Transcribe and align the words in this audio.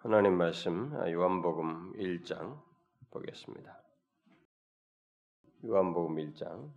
하나님 0.00 0.38
말씀 0.38 0.92
요한복음 1.10 1.94
1장 1.94 2.62
보겠습니다. 3.10 3.82
요한복음 5.64 6.14
1장 6.14 6.72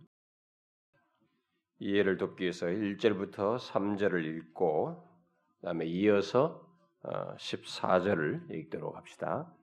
이해를 1.78 2.16
돕기 2.16 2.42
위해서 2.42 2.66
1절부터 2.66 3.60
3절을 3.60 4.24
읽고 4.24 5.08
그다음에 5.60 5.86
이어서 5.86 6.66
14절을 7.04 8.50
어, 8.50 8.54
읽도록 8.54 8.96
합시다. 8.96 9.54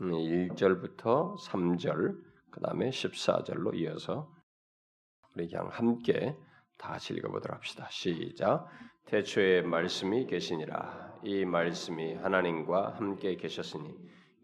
1절부터 0.00 1.30
음, 1.30 1.36
3절 1.36 2.20
그다음에 2.50 2.90
14절로 2.90 3.72
이어서 3.76 4.34
우리 5.36 5.48
그냥 5.48 5.68
함께 5.68 6.36
다 6.78 6.92
같이 6.92 7.14
읽어보도록 7.14 7.56
합시다. 7.56 7.86
시작. 7.90 8.68
태초에 9.06 9.62
말씀이 9.62 10.26
계시니라. 10.26 11.18
이 11.22 11.44
말씀이 11.44 12.14
하나님과 12.14 12.94
함께 12.96 13.36
계셨으니 13.36 13.94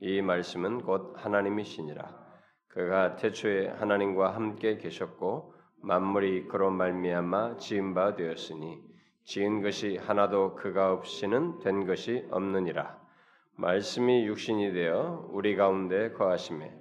이 0.00 0.22
말씀은 0.22 0.82
곧 0.82 1.14
하나님이시니라. 1.16 2.20
그가 2.68 3.16
태초에 3.16 3.68
하나님과 3.68 4.34
함께 4.34 4.78
계셨고 4.78 5.54
만물이 5.82 6.46
그로 6.46 6.70
말미암아 6.70 7.56
지은 7.56 7.94
바 7.94 8.14
되었으니 8.14 8.78
지은 9.24 9.62
것이 9.62 9.96
하나도 9.96 10.54
그가 10.54 10.92
없이는 10.92 11.58
된 11.60 11.86
것이 11.86 12.26
없느니라. 12.30 12.98
말씀이 13.56 14.26
육신이 14.26 14.72
되어 14.72 15.28
우리 15.30 15.56
가운데 15.56 16.12
거하심에 16.12 16.72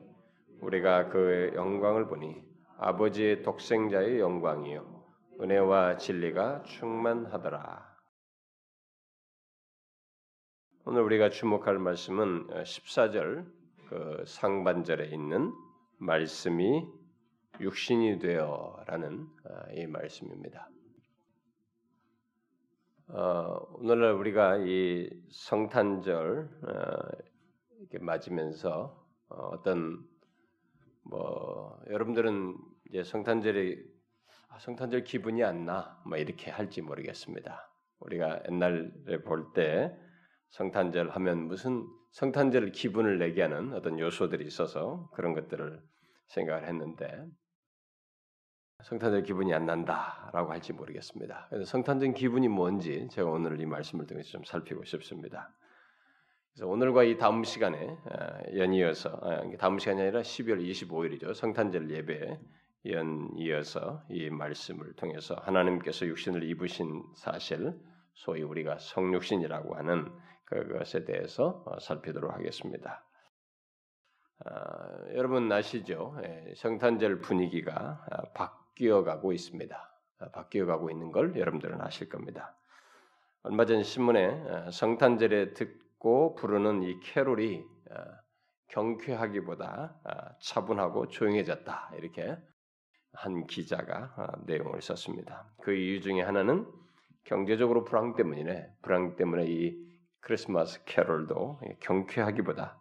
우리가 0.62 1.10
그의 1.10 1.54
영광을 1.56 2.08
보니 2.08 2.42
아버지의 2.78 3.44
독생자의 3.44 4.20
영광이요 4.20 4.99
은혜와 5.40 5.98
진리가 5.98 6.64
충만하더라. 6.64 7.98
오늘 10.86 11.02
우리가 11.04 11.30
주목할 11.30 11.80
말씀은 11.80 12.48
14절 12.48 13.46
그 13.88 14.24
상반절에 14.26 15.08
있는 15.08 15.54
말씀이 15.98 16.86
육신이 17.60 18.20
되어라는 18.20 19.28
어, 19.46 19.74
이 19.74 19.86
말씀입니다. 19.88 20.70
어, 23.08 23.60
오늘날 23.76 24.14
우리가 24.14 24.58
이 24.58 25.10
성탄절 25.30 26.50
어, 26.64 27.18
이렇게 27.80 28.00
맞으면서 28.00 29.06
어, 29.30 29.62
떤 29.64 30.10
뭐 31.10 31.82
여러분들은 31.90 32.56
이제 32.90 33.04
성탄절이 33.04 33.78
아, 33.78 33.99
성탄절 34.60 35.04
기분이 35.04 35.44
안 35.44 35.66
나, 35.66 36.02
뭐 36.06 36.18
이렇게 36.18 36.52
할지 36.52 36.82
모르겠습니다. 36.82 37.72
우리가 38.00 38.44
옛날에 38.50 39.22
볼 39.26 39.54
때 39.54 39.96
성탄절 40.50 41.10
하면 41.12 41.48
무슨 41.48 41.86
성탄절 42.12 42.72
기분을 42.72 43.20
내게 43.20 43.42
하는 43.44 43.74
어떤 43.74 44.00
요소들이 44.00 44.46
있어서 44.46 45.10
그런 45.14 45.34
것들을 45.34 45.82
생각을 46.28 46.68
했는데 46.68 47.26
성탄절 48.84 49.24
기분이 49.24 49.54
안 49.54 49.66
난다라고 49.66 50.52
할지 50.52 50.74
모르겠습니다. 50.74 51.48
그래서 51.50 51.66
성탄절 51.66 52.14
기분이 52.14 52.48
뭔지 52.48 53.08
제가 53.12 53.30
오늘 53.30 53.60
이 53.60 53.66
말씀을 53.66 54.08
통해서 54.08 54.30
좀 54.30 54.44
살피고 54.44 54.84
싶습니다. 54.86 55.54
그래서 56.54 56.68
오늘과 56.68 57.04
이 57.04 57.18
다음 57.18 57.44
시간에 57.44 57.96
연이어서 58.56 59.22
다음 59.60 59.78
시간이 59.78 60.02
아니라 60.02 60.22
12월 60.22 60.66
25일이죠. 60.68 61.34
성탄절 61.34 61.92
예배 61.92 62.40
연 62.88 63.30
이어서 63.36 64.04
이 64.10 64.30
말씀을 64.30 64.94
통해서 64.94 65.36
하나님께서 65.36 66.06
육신을 66.06 66.44
입으신 66.44 67.04
사실, 67.16 67.74
소위 68.14 68.42
우리가 68.42 68.78
성육신이라고 68.80 69.76
하는 69.76 70.12
그것에 70.46 71.06
대해서 71.06 71.64
어, 71.66 71.80
살피도록 71.80 72.34
하겠습니다. 72.34 73.04
아, 74.46 75.06
여러분 75.14 75.52
아시죠? 75.52 76.18
예, 76.24 76.54
성탄절 76.56 77.20
분위기가 77.20 78.04
아, 78.10 78.22
바뀌어 78.34 79.04
가고 79.04 79.34
있습니다. 79.34 80.00
아, 80.20 80.30
바뀌어 80.32 80.66
가고 80.66 80.90
있는 80.90 81.12
걸 81.12 81.36
여러분들은 81.36 81.82
아실 81.82 82.10
겁니다. 82.10 82.56
얼마 83.44 83.66
전 83.66 83.84
신문에 83.84 84.28
아, 84.50 84.72
성탄절에 84.72 85.54
듣고 85.54 86.36
부르는 86.36 86.84
이 86.84 87.00
캐롤이 87.02 87.64
아, 87.92 88.20
경쾌하기보다 88.70 90.38
차분하고 90.42 91.08
조용해졌다 91.08 91.92
이렇게 91.98 92.38
한 93.14 93.48
기자가 93.48 94.14
어, 94.18 94.44
내용을 94.46 94.82
썼습니다. 94.82 95.50
그 95.62 95.74
이유 95.74 96.02
중에 96.02 96.22
하나는 96.22 96.66
경제적으로 97.24 97.84
불황 97.84 98.16
때문이네. 98.16 98.76
불황 98.82 99.16
때문에 99.16 99.46
이 99.48 99.90
크리스마스 100.22 100.84
캐롤도 100.86 101.60
경쾌하기보다 101.80 102.80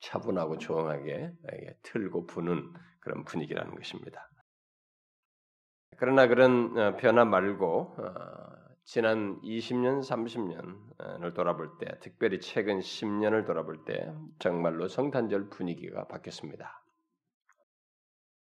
차분하고 0.00 0.58
조용하게 0.58 1.32
틀고 1.82 2.26
부는 2.26 2.72
그런 3.00 3.24
분위기라는 3.24 3.74
것입니다. 3.74 4.28
그러나 5.96 6.28
그런 6.28 6.78
어, 6.78 6.96
변화 6.96 7.24
말고 7.24 7.96
어, 7.98 8.58
지난 8.84 9.38
20년, 9.42 10.00
30년을 10.00 11.34
돌아볼 11.34 11.76
때, 11.78 11.98
특별히 12.00 12.40
최근 12.40 12.78
10년을 12.78 13.44
돌아볼 13.44 13.84
때 13.84 14.10
정말로 14.38 14.88
성탄절 14.88 15.50
분위기가 15.50 16.06
바뀌었습니다. 16.06 16.82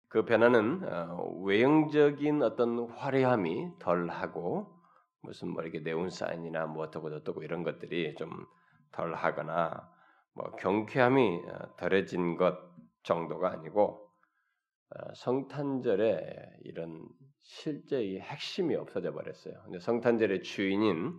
그 0.09 0.23
변화는 0.25 0.83
어, 0.87 1.23
외형적인 1.43 2.41
어떤 2.41 2.89
화려함이 2.89 3.79
덜하고 3.79 4.73
무슨 5.21 5.49
뭐 5.49 5.63
이렇게 5.63 5.79
네온 5.79 6.09
사인이나 6.09 6.67
뭐 6.67 6.85
어떻고 6.85 7.07
어떻고 7.13 7.43
이런 7.43 7.63
것들이 7.63 8.15
좀 8.15 8.29
덜하거나 8.93 9.89
뭐 10.33 10.51
경쾌함이 10.57 11.41
어, 11.49 11.75
덜해진 11.77 12.37
것 12.37 12.57
정도가 13.03 13.51
아니고 13.51 14.09
어, 14.95 15.13
성탄절에 15.15 16.21
이런 16.63 17.05
실제의 17.41 18.19
핵심이 18.21 18.75
없어져 18.75 19.11
버렸어요. 19.13 19.55
근데 19.65 19.79
성탄절의 19.79 20.43
주인인 20.43 21.13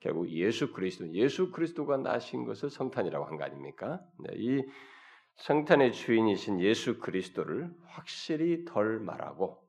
결국 0.00 0.28
예수 0.30 0.72
그리스도, 0.72 1.12
예수 1.14 1.50
그리스도가 1.52 1.96
나신 1.98 2.44
것을 2.44 2.70
성탄이라고 2.70 3.24
한 3.24 3.38
거 3.38 3.44
아닙니까? 3.44 4.00
이 4.34 4.62
성탄의 5.36 5.92
주인이신 5.92 6.60
예수 6.60 6.98
그리스도를 6.98 7.70
확실히 7.86 8.64
덜 8.64 8.98
말하고 9.00 9.62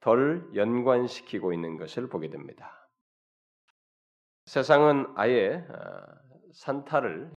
덜 0.00 0.48
연관시키고 0.54 1.52
있는 1.52 1.76
것을 1.76 2.08
보게 2.08 2.30
됩니다. 2.30 2.88
세상은 4.46 5.06
아예 5.16 5.64
어, 5.68 6.06
산타를 6.52 7.30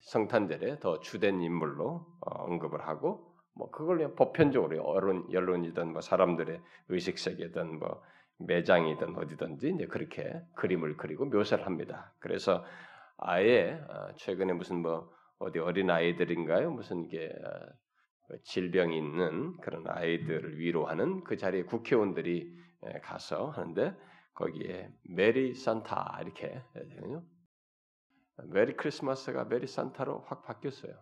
성탄절에 0.00 0.80
더 0.80 1.00
주된 1.00 1.40
인물로 1.40 2.06
어, 2.20 2.42
언급을 2.44 2.86
하고 2.86 3.32
뭐 3.54 3.70
그걸 3.70 4.14
보편적으로 4.14 4.76
여론 4.76 5.32
여론이든 5.32 5.92
뭐 5.92 6.00
사람들의 6.00 6.60
의식 6.88 7.18
세계든 7.18 7.78
뭐 7.78 8.02
매장이든 8.38 9.16
어디든지 9.16 9.70
이제 9.70 9.86
그렇게 9.86 10.40
그림을 10.54 10.96
그리고 10.96 11.24
묘사를 11.26 11.64
합니다. 11.64 12.12
그래서 12.18 12.64
아예 13.16 13.80
어, 13.88 14.14
최근에 14.16 14.52
무슨 14.52 14.82
뭐 14.82 15.10
어디 15.42 15.58
어린 15.58 15.90
아이들인가요? 15.90 16.70
무슨 16.70 17.08
게 17.08 17.28
어, 17.28 18.36
질병이 18.44 18.96
있는 18.96 19.56
그런 19.58 19.84
아이들을 19.86 20.58
위로하는 20.58 21.24
그 21.24 21.36
자리에 21.36 21.64
국회의원들이 21.64 22.62
가서 23.02 23.50
하는데 23.50 23.94
거기에 24.34 24.90
Merry 25.04 25.54
Santa 25.54 26.20
이렇게 26.22 26.62
되거든요. 26.74 27.22
Merry 28.44 28.74
Christmas가 28.76 29.44
Merry 29.44 29.66
Santa로 29.66 30.24
확 30.26 30.44
바뀌었어요. 30.44 30.94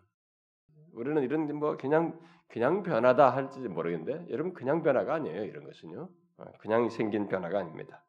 우리는 0.93 1.23
이런 1.23 1.55
뭐 1.57 1.77
그냥 1.77 2.19
그냥 2.49 2.83
변하다 2.83 3.31
할지 3.31 3.61
모르겠는데 3.61 4.27
여러분 4.31 4.53
그냥 4.53 4.83
변화가 4.83 5.15
아니에요. 5.15 5.45
이런 5.45 5.65
것은요. 5.65 6.09
어, 6.39 6.45
그냥 6.59 6.89
생긴 6.89 7.29
변화가 7.29 7.59
아닙니다. 7.59 8.05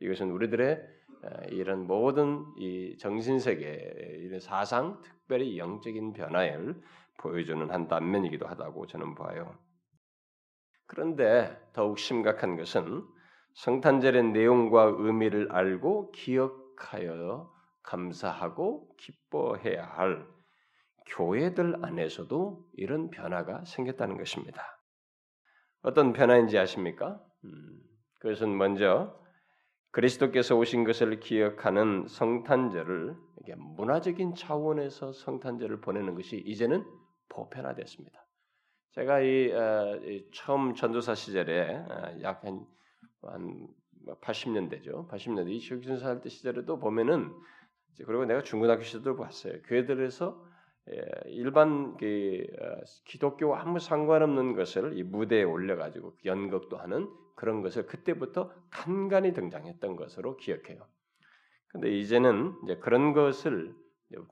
이것은 0.00 0.30
우리들의 0.30 0.94
이런 1.50 1.86
모든 1.86 2.44
이 2.58 2.96
정신 2.98 3.38
세계, 3.38 4.18
이런 4.20 4.40
사상, 4.40 5.00
특별히 5.24 5.58
영적인 5.58 6.12
변화를 6.12 6.80
보여주는 7.18 7.70
한 7.70 7.88
단면이기도 7.88 8.46
하다고 8.46 8.86
저는 8.86 9.14
봐요. 9.14 9.56
그런데 10.86 11.56
더욱 11.72 11.98
심각한 11.98 12.56
것은 12.56 13.02
성탄절의 13.54 14.24
내용과 14.32 14.96
의미를 14.98 15.50
알고 15.50 16.10
기억하여 16.12 17.50
감사하고 17.82 18.94
기뻐해야 18.98 19.86
할 19.86 20.26
교회들 21.06 21.84
안에서도 21.84 22.66
이런 22.74 23.10
변화가 23.10 23.64
생겼다는 23.64 24.18
것입니다. 24.18 24.62
어떤 25.82 26.12
변화인지 26.12 26.58
아십니까? 26.58 27.20
음, 27.44 27.80
그것은 28.20 28.56
먼저 28.56 29.18
그리스도께서 29.90 30.56
오신 30.56 30.84
것을 30.84 31.20
기억하는 31.20 32.06
성탄절을 32.08 33.16
문화적인 33.56 34.34
차원에서 34.34 35.12
성탄절을 35.12 35.80
보내는 35.80 36.14
것이 36.14 36.36
이제는 36.38 36.84
보편화됐습니다. 37.28 38.24
제가 38.92 39.20
이, 39.20 39.52
어, 39.52 39.96
이 40.04 40.26
처음 40.32 40.74
전도사 40.74 41.14
시절에 41.14 41.76
어, 41.76 42.18
약한 42.22 42.64
한 43.22 43.66
80년대죠. 44.20 45.08
80년대 45.08 45.50
이시혁 45.50 45.82
살때 45.98 46.28
시절에도 46.28 46.78
보면은 46.78 47.32
그리고 47.96 48.24
내가 48.24 48.42
중고등학교 48.42 48.82
시절도 48.82 49.16
봤어요. 49.16 49.62
교회들에서 49.62 50.54
예, 50.90 51.30
일반 51.30 51.96
그 51.96 52.46
어, 52.60 52.82
기독교와 53.06 53.62
아무 53.62 53.78
상관없는 53.78 54.54
것을 54.54 54.98
이 54.98 55.02
무대에 55.02 55.42
올려가지고 55.42 56.16
연극도 56.24 56.76
하는 56.76 57.08
그런 57.34 57.62
것을 57.62 57.86
그때부터 57.86 58.52
간간히 58.70 59.32
등장했던 59.32 59.96
것으로 59.96 60.36
기억해요. 60.36 60.86
근데 61.74 61.90
이제는 61.90 62.54
이제 62.62 62.76
그런 62.76 63.12
것을 63.12 63.74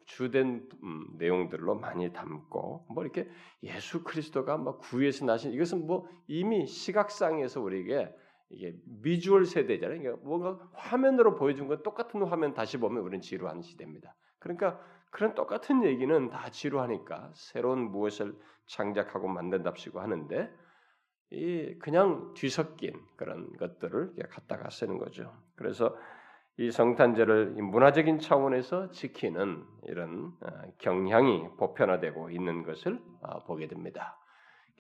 주된 0.07 0.69
음, 0.85 1.09
내용들로 1.19 1.75
많이 1.75 2.13
담고 2.13 2.87
뭐 2.89 3.03
이렇게 3.03 3.29
예수 3.65 4.05
그리스도가 4.05 4.57
막 4.57 4.79
구에서 4.79 5.25
나신 5.25 5.53
이것은 5.53 5.85
뭐 5.85 6.09
이미 6.29 6.69
시각상에서 6.69 7.61
우리에게 7.61 8.15
이게 8.49 8.77
미주얼 8.85 9.45
세대잖아요. 9.45 10.01
그러니까 10.01 10.25
뭔가 10.25 10.71
화면으로 10.75 11.35
보여준 11.35 11.67
건 11.67 11.83
똑같은 11.83 12.23
화면 12.23 12.55
다시 12.55 12.79
보면 12.79 13.03
우리는 13.03 13.21
지루한 13.21 13.63
시대입니다. 13.63 14.15
그러니까 14.39 14.81
그런 15.11 15.35
똑같은 15.35 15.83
얘기는 15.85 16.31
다 16.31 16.49
지루하니까 16.49 17.33
새로운 17.35 17.91
무엇을 17.91 18.37
창작하고 18.67 19.27
만든답시고 19.27 20.01
하는데 20.01 20.49
이 21.31 21.75
그냥 21.81 22.35
뒤섞인 22.35 22.93
그런 23.17 23.53
것들을 23.57 24.15
갖다가 24.31 24.71
쓰는 24.71 24.99
거죠. 24.99 25.37
그래서 25.57 25.97
이 26.59 26.71
성탄절을 26.71 27.55
문화적인 27.63 28.19
차원에서 28.19 28.91
지키는 28.91 29.65
이런 29.85 30.33
어, 30.43 30.49
경향이 30.79 31.49
보편화되고 31.57 32.31
있는 32.31 32.63
것을 32.63 33.01
어, 33.23 33.43
보게 33.45 33.69
됩니다. 33.69 34.19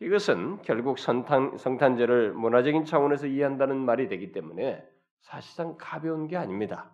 이것은 0.00 0.60
결국 0.62 0.98
성탄, 0.98 1.56
성탄절을 1.56 2.32
문화적인 2.34 2.84
차원에서 2.84 3.26
이해한다는 3.26 3.78
말이 3.78 4.08
되기 4.08 4.32
때문에 4.32 4.84
사실상 5.20 5.76
가벼운 5.78 6.26
게 6.26 6.36
아닙니다. 6.36 6.92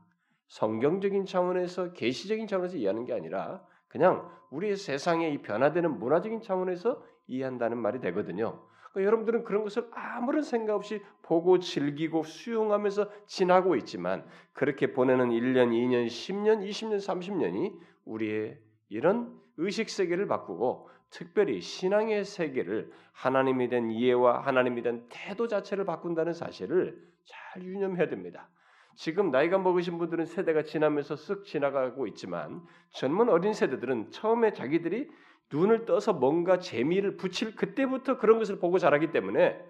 성경적인 0.49 1.27
차원에서 1.27 1.93
계시적인 1.93 2.47
차원에서 2.47 2.77
이해하는 2.77 3.05
게 3.05 3.15
아니라 3.15 3.65
그냥 3.89 4.31
우리의 4.51 4.77
세상에 4.77 5.31
이 5.31 5.43
변화되는 5.43 5.99
문화적인 5.99 6.43
차원에서 6.43 7.03
이해한다는 7.27 7.79
말이 7.79 8.01
되거든요. 8.01 8.68
그러니까 8.93 9.07
여러분들은 9.07 9.45
그런 9.45 9.63
것을 9.65 9.89
아무런 9.93 10.43
생각 10.43 10.75
없이 10.75 11.03
보고 11.23 11.59
즐기고 11.59 12.23
수용하면서 12.23 13.11
지나고 13.27 13.77
있지만 13.77 14.25
그렇게 14.53 14.93
보내는 14.93 15.31
1년, 15.31 15.71
2년, 15.71 16.07
10년, 16.07 16.67
20년, 16.69 16.99
30년이 16.99 17.79
우리의 18.05 18.59
이런 18.89 19.39
의식 19.57 19.91
세계를 19.91 20.27
바꾸고 20.27 20.89
특별히 21.11 21.61
신앙의 21.61 22.25
세계를 22.25 22.91
하나님에 23.13 23.69
대한 23.69 23.91
이해와 23.91 24.41
하나님에 24.41 24.83
대한 24.83 25.07
태도 25.09 25.49
자체를 25.49 25.85
바꾼다는 25.85 26.33
사실을 26.33 27.03
잘 27.25 27.63
유념해야 27.63 28.09
됩니다. 28.09 28.49
지금 28.95 29.31
나이가 29.31 29.59
먹으신 29.59 29.99
분들은 29.99 30.27
세대가 30.27 30.65
지나면서 30.65 31.15
쓱 31.15 31.45
지나가고 31.45 32.07
있지만 32.09 32.63
젊은 32.91 33.29
어린 33.29 33.53
세대들은 33.53 34.11
처음에 34.11 34.53
자기들이 34.53 35.09
눈을 35.53 35.87
떠서 35.87 36.13
뭔가 36.13 36.59
재미를 36.59 37.17
붙일 37.17 37.57
그때부터 37.57 38.19
그런 38.19 38.39
것을 38.39 38.59
보고 38.59 38.79
자라기 38.79 39.11
때문에 39.13 39.65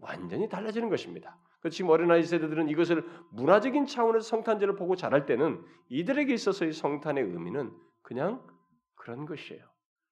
완전히 0.00 0.48
달라지는 0.48 0.88
것입니다. 0.88 1.38
그 1.60 1.70
지금 1.70 1.90
어린아이 1.90 2.22
세대들은 2.22 2.68
이것을 2.68 3.04
문화적인 3.32 3.86
차원에서 3.86 4.26
성탄절을 4.28 4.76
보고 4.76 4.94
자랄 4.94 5.26
때는 5.26 5.60
이들에게 5.88 6.32
있어서의 6.32 6.72
성탄의 6.72 7.24
의미는 7.24 7.72
그냥 8.02 8.42
그런 8.94 9.26
것이에요. 9.26 9.64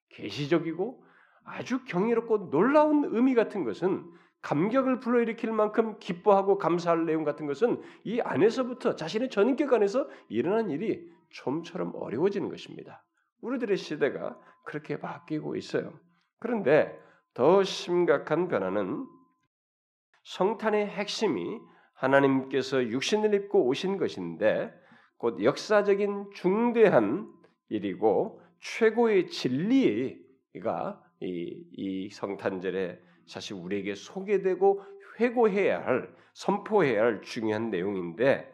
계시적이고 0.09 1.05
아주 1.45 1.85
경이롭고 1.85 2.51
놀라운 2.51 3.05
의미 3.15 3.35
같은 3.35 3.65
것은 3.65 4.11
감격을 4.41 5.01
불러일으킬 5.01 5.53
만큼 5.53 5.99
기뻐하고 5.99 6.59
감사할 6.59 7.07
내용 7.07 7.25
같은 7.25 7.47
것은 7.47 7.81
이 8.05 8.21
안에서부터 8.21 8.95
자신의 8.97 9.31
전인격 9.31 9.73
안에서 9.73 10.09
일어난 10.29 10.71
일이 10.71 11.11
좀처럼 11.31 11.93
어려워지는 11.95 12.49
것입니다. 12.49 13.05
우리들의 13.41 13.77
시대가 13.77 14.39
그렇게 14.65 14.99
바뀌고 14.99 15.57
있어요. 15.57 15.93
그런데 16.39 16.99
더 17.33 17.63
심각한 17.63 18.49
변화는 18.49 19.07
성탄의 20.25 20.87
핵심이 20.87 21.61
하나님께서 21.95 22.83
육신을 22.85 23.35
입고 23.35 23.67
오신 23.67 23.99
것인데 23.99 24.73
곧 25.17 25.43
역사적인 25.43 26.31
중대한 26.35 27.33
일이고 27.69 28.41
최고의 28.61 29.29
진리가 29.29 31.03
이, 31.21 31.65
이 31.73 32.11
성탄절에 32.11 32.99
사실 33.27 33.57
우리에게 33.57 33.95
소개되고 33.95 34.83
회고해야 35.21 35.85
할 35.85 36.15
선포해야 36.33 37.03
할 37.03 37.23
중요한 37.23 37.71
내용인데 37.71 38.53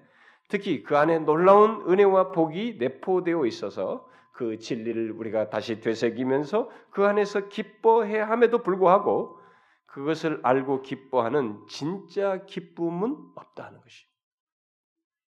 특히 0.49 0.83
그 0.83 0.97
안에 0.97 1.21
놀라운 1.21 1.89
은혜와 1.91 2.33
복이 2.33 2.77
내포되어 2.79 3.47
있어서 3.47 4.09
그 4.41 4.57
진리를 4.57 5.13
우리가 5.13 5.51
다시 5.51 5.83
되새기면서 5.83 6.71
그 6.93 7.05
안에서 7.05 7.49
기뻐해야 7.49 8.27
함에도 8.27 8.63
불구하고 8.63 9.39
그것을 9.85 10.41
알고 10.43 10.81
기뻐하는 10.81 11.67
진짜 11.69 12.47
기쁨은 12.47 13.19
없다는 13.35 13.83
것이. 13.83 14.07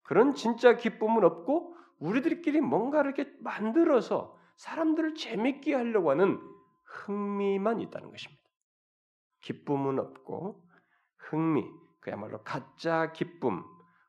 그런 0.03 0.33
진짜 0.33 0.79
기쁨은 0.79 1.25
없고 1.25 1.77
우리들끼리 1.99 2.63
뭔가를 2.63 3.13
이렇게 3.15 3.31
만들어서 3.41 4.35
사람들을 4.57 5.15
재밌게 5.15 5.75
하려고 5.75 6.11
하는 6.11 6.41
흥미만 6.87 7.83
있다는 7.83 8.11
것입니다. 8.11 8.43
기쁨은 9.43 9.99
없고 9.99 10.67
흥미, 11.19 11.67
그야말로 12.01 12.43
가짜 12.45 13.13
기쁨, 13.13 13.63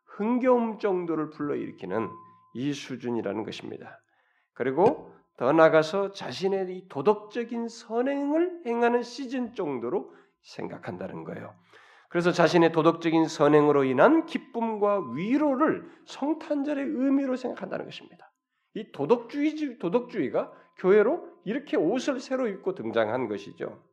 흥겨움 0.06 0.80
정도를 0.80 1.30
불러일으키는 1.32 2.10
이 2.54 2.72
수준이라는 2.72 3.44
것입니다. 3.44 4.00
그리고 4.54 5.12
더 5.38 5.52
나가서 5.52 6.12
자신의 6.12 6.78
이 6.78 6.88
도덕적인 6.90 7.68
선행을 7.68 8.64
행하는 8.66 9.02
시즌 9.02 9.54
정도로 9.56 10.14
생각한다는 10.44 11.24
거예요. 11.24 11.56
그래서 12.10 12.32
자신의 12.32 12.72
도덕적인 12.72 13.26
선행으로 13.28 13.86
인한 13.86 14.28
기쁨과 14.28 15.14
위로를 15.14 15.90
성탄절의 16.06 16.86
의미로 16.86 17.36
생각한다는 17.36 17.86
것입니다. 17.86 18.32
이 18.76 18.92
도덕주의 18.92 19.80
도덕주의가 19.80 20.52
교회로 20.78 21.28
이렇게 21.46 21.76
옷을 21.76 22.20
새로 22.20 22.48
입고 22.48 22.76
등장한 22.76 23.28
것이죠. 23.28 23.84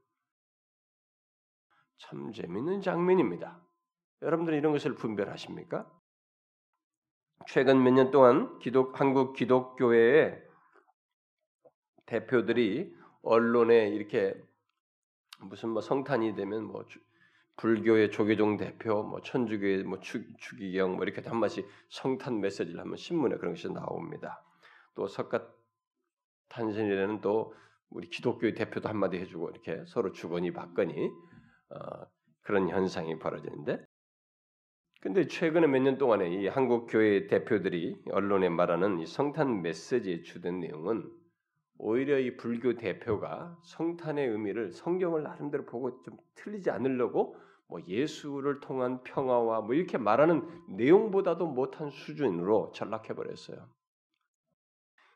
참 1.98 2.32
재밌는 2.32 2.82
장면입니다. 2.82 3.62
여러분들 4.22 4.54
이런 4.54 4.72
것을 4.72 4.94
분별하십니까? 4.94 5.90
최근 7.46 7.82
몇 7.82 7.92
년 7.92 8.10
동안 8.10 8.58
기독 8.58 9.00
한국 9.00 9.34
기독교회에 9.34 10.49
대표들이 12.10 12.92
언론에 13.22 13.88
이렇게 13.90 14.34
무슨 15.38 15.70
뭐 15.70 15.80
성탄이 15.80 16.34
되면 16.34 16.64
뭐 16.64 16.84
불교의 17.56 18.10
조계종 18.10 18.56
대표, 18.56 19.02
뭐 19.02 19.20
천주교의 19.20 19.84
뭐 19.84 20.00
추, 20.00 20.24
추기경 20.38 20.96
뭐 20.96 21.04
이렇게 21.04 21.22
한 21.28 21.38
번씩 21.38 21.68
성탄 21.88 22.40
메시지를 22.40 22.80
하면 22.80 22.96
신문에 22.96 23.36
그런 23.36 23.54
것이 23.54 23.70
나옵니다. 23.70 24.42
또 24.96 25.06
석가 25.06 25.46
탄신일에는 26.48 27.20
또 27.20 27.54
우리 27.90 28.08
기독교의 28.08 28.54
대표도 28.54 28.88
한마디 28.88 29.18
해주고 29.18 29.50
이렇게 29.50 29.84
서로 29.86 30.10
주거니 30.12 30.52
받거니 30.52 31.10
어, 31.70 32.06
그런 32.42 32.68
현상이 32.68 33.18
벌어지는데 33.20 33.84
근데 35.00 35.26
최근에 35.26 35.66
몇 35.68 35.80
년 35.80 35.96
동안에 35.96 36.28
이 36.28 36.48
한국 36.48 36.86
교회 36.86 37.26
대표들이 37.28 38.02
언론에 38.10 38.48
말하는 38.48 38.98
이 38.98 39.06
성탄 39.06 39.62
메시지의 39.62 40.24
주된 40.24 40.60
내용은 40.60 41.19
오히려 41.82 42.18
이 42.18 42.36
불교 42.36 42.74
대표가 42.74 43.56
성탄의 43.62 44.28
의미를 44.28 44.70
성경을 44.70 45.22
나름대로 45.22 45.64
보고 45.64 46.02
좀 46.02 46.18
틀리지 46.34 46.70
않으려고 46.70 47.36
뭐 47.68 47.80
예수를 47.86 48.60
통한 48.60 49.02
평화와 49.02 49.62
뭐 49.62 49.74
이렇게 49.74 49.96
말하는 49.96 50.46
내용보다도 50.68 51.46
못한 51.46 51.88
수준으로 51.88 52.72
전락해 52.74 53.14
버렸어요. 53.14 53.66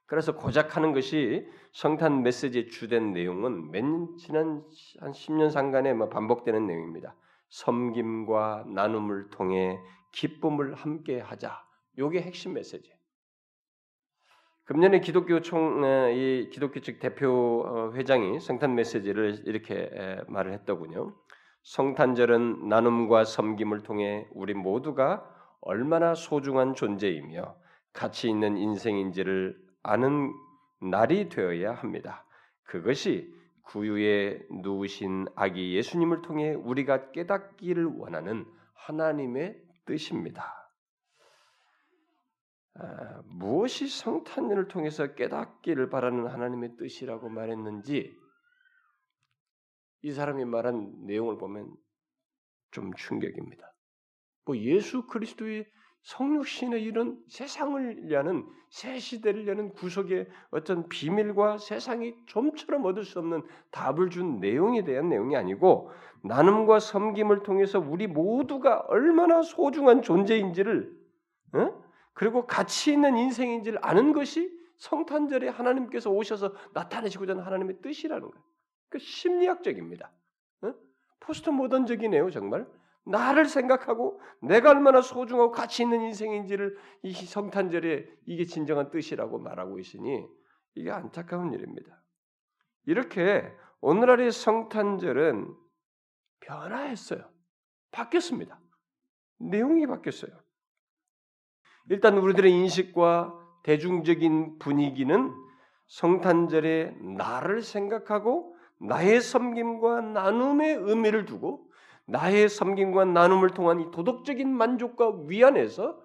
그래서 0.06 0.36
고작 0.36 0.76
하는 0.76 0.92
것이 0.92 1.46
성탄 1.72 2.22
메시지의 2.22 2.68
주된 2.68 3.12
내용은 3.12 3.70
몇 3.70 4.16
지난 4.16 4.64
한 5.00 5.12
10년 5.12 5.50
상간에 5.50 5.92
뭐 5.92 6.08
반복되는 6.08 6.66
내용입니다. 6.66 7.14
섬김과 7.50 8.66
나눔을 8.68 9.28
통해 9.30 9.78
기쁨을 10.12 10.74
함께 10.74 11.20
하자. 11.20 11.62
요게 11.98 12.22
핵심 12.22 12.54
메시지. 12.54 12.93
금년에 14.64 15.00
기독교 15.00 15.40
총이 15.40 16.48
기독교 16.50 16.80
측 16.80 16.98
대표 16.98 17.64
어, 17.66 17.92
회장이 17.92 18.40
성탄 18.40 18.74
메시지를 18.74 19.42
이렇게 19.44 19.90
말을 20.28 20.52
했더군요. 20.54 21.14
성탄절은 21.64 22.68
나눔과 22.68 23.24
섬김을 23.24 23.82
통해 23.82 24.26
우리 24.32 24.54
모두가 24.54 25.22
얼마나 25.60 26.14
소중한 26.14 26.74
존재이며 26.74 27.56
가치 27.92 28.28
있는 28.28 28.56
인생인지를 28.56 29.56
아는 29.82 30.32
날이 30.80 31.28
되어야 31.28 31.74
합니다. 31.74 32.24
그것이 32.64 33.34
구유에 33.64 34.40
누우신 34.50 35.26
아기 35.36 35.74
예수님을 35.74 36.22
통해 36.22 36.54
우리가 36.54 37.12
깨닫기를 37.12 37.84
원하는 37.84 38.46
하나님의 38.74 39.56
뜻입니다. 39.86 40.63
아, 42.76 43.22
무엇이 43.26 43.86
성탄년을 43.86 44.68
통해서 44.68 45.14
깨닫기를 45.14 45.90
바라는 45.90 46.26
하나님의 46.26 46.76
뜻이라고 46.76 47.28
말했는지 47.28 48.16
이 50.02 50.12
사람이 50.12 50.44
말한 50.44 51.06
내용을 51.06 51.38
보면 51.38 51.72
좀 52.72 52.92
충격입니다. 52.94 53.72
뭐 54.44 54.56
예수 54.58 55.06
그리스도의 55.06 55.66
성육신의 56.02 56.82
이런 56.82 57.18
세상을 57.28 58.10
여는 58.10 58.46
새 58.68 58.98
시대를 58.98 59.46
여는 59.46 59.72
구속의 59.72 60.28
어떤 60.50 60.86
비밀과 60.88 61.56
세상이 61.58 62.14
좀처럼 62.26 62.84
얻을 62.84 63.04
수 63.04 63.20
없는 63.20 63.42
답을 63.70 64.10
준 64.10 64.40
내용에 64.40 64.84
대한 64.84 65.08
내용이 65.08 65.34
아니고 65.34 65.90
나눔과 66.24 66.80
섬김을 66.80 67.42
통해서 67.44 67.78
우리 67.78 68.06
모두가 68.06 68.80
얼마나 68.88 69.40
소중한 69.42 70.02
존재인지를 70.02 70.92
어? 71.54 71.83
그리고 72.14 72.46
가치 72.46 72.92
있는 72.92 73.16
인생인지를 73.16 73.78
아는 73.82 74.12
것이 74.12 74.50
성탄절에 74.78 75.48
하나님께서 75.48 76.10
오셔서 76.10 76.54
나타내시고자 76.72 77.32
하는 77.32 77.44
하나님의 77.44 77.80
뜻이라는 77.82 78.30
거예요. 78.30 78.44
그 78.88 78.98
심리학적입니다. 78.98 80.12
어? 80.62 80.74
포스트 81.20 81.50
모던적이네요, 81.50 82.30
정말. 82.30 82.66
나를 83.06 83.46
생각하고 83.46 84.20
내가 84.40 84.70
얼마나 84.70 85.02
소중하고 85.02 85.50
가치 85.50 85.82
있는 85.82 86.00
인생인지를 86.02 86.78
이 87.02 87.12
성탄절에 87.12 88.08
이게 88.26 88.44
진정한 88.46 88.90
뜻이라고 88.90 89.38
말하고 89.38 89.78
있으니 89.78 90.26
이게 90.74 90.90
안타까운 90.90 91.52
일입니다. 91.52 92.02
이렇게 92.86 93.52
오늘날의 93.80 94.32
성탄절은 94.32 95.54
변화했어요. 96.40 97.30
바뀌었습니다. 97.90 98.58
내용이 99.38 99.86
바뀌었어요. 99.86 100.43
일단 101.90 102.18
우리들의 102.18 102.50
인식과 102.50 103.34
대중적인 103.62 104.58
분위기는 104.58 105.32
성탄절에 105.86 106.96
나를 107.16 107.62
생각하고 107.62 108.56
나의 108.80 109.20
섬김과 109.20 110.00
나눔의 110.00 110.76
의미를 110.76 111.24
두고 111.24 111.70
나의 112.06 112.48
섬김과 112.48 113.06
나눔을 113.06 113.50
통한 113.50 113.80
이 113.80 113.90
도덕적인 113.90 114.48
만족과 114.48 115.24
위안에서 115.26 116.00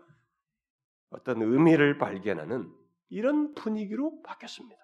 어떤 1.10 1.42
의미를 1.42 1.98
발견하는 1.98 2.72
이런 3.10 3.54
분위기로 3.56 4.22
바뀌었습니다. 4.22 4.80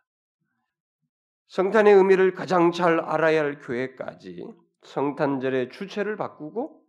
성탄의 1.47 1.93
의미를 1.93 2.33
가장 2.33 2.71
잘 2.71 2.99
알아야 2.99 3.41
할 3.41 3.59
교회까지 3.61 4.45
성탄절의 4.81 5.69
주체를 5.69 6.17
바꾸고 6.17 6.84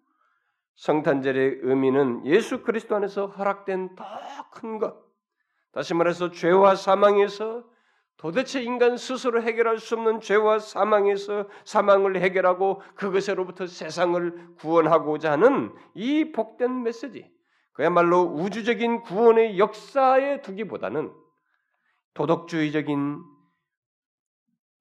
성탄절의 0.76 1.60
의미는 1.62 2.24
예수 2.26 2.62
그리스도 2.62 2.96
안에서 2.96 3.26
허락된 3.26 3.94
더 3.96 4.04
큰 4.56 4.78
것, 4.78 4.96
다시 5.72 5.92
말해서 5.94 6.30
죄와 6.30 6.74
사망에서 6.76 7.64
도대체 8.16 8.62
인간 8.62 8.96
스스로 8.96 9.42
해결할 9.42 9.78
수 9.78 9.94
없는 9.96 10.20
죄와 10.20 10.58
사망에서 10.58 11.48
사망을 11.64 12.18
해결하고 12.18 12.80
그것으로부터 12.94 13.66
세상을 13.66 14.54
구원하고자 14.56 15.32
하는 15.32 15.74
이 15.94 16.32
복된 16.32 16.82
메시지, 16.82 17.30
그야말로 17.72 18.22
우주적인 18.22 19.02
구원의 19.02 19.58
역사에 19.58 20.40
두기보다는 20.40 21.12
도덕주의적인 22.14 23.22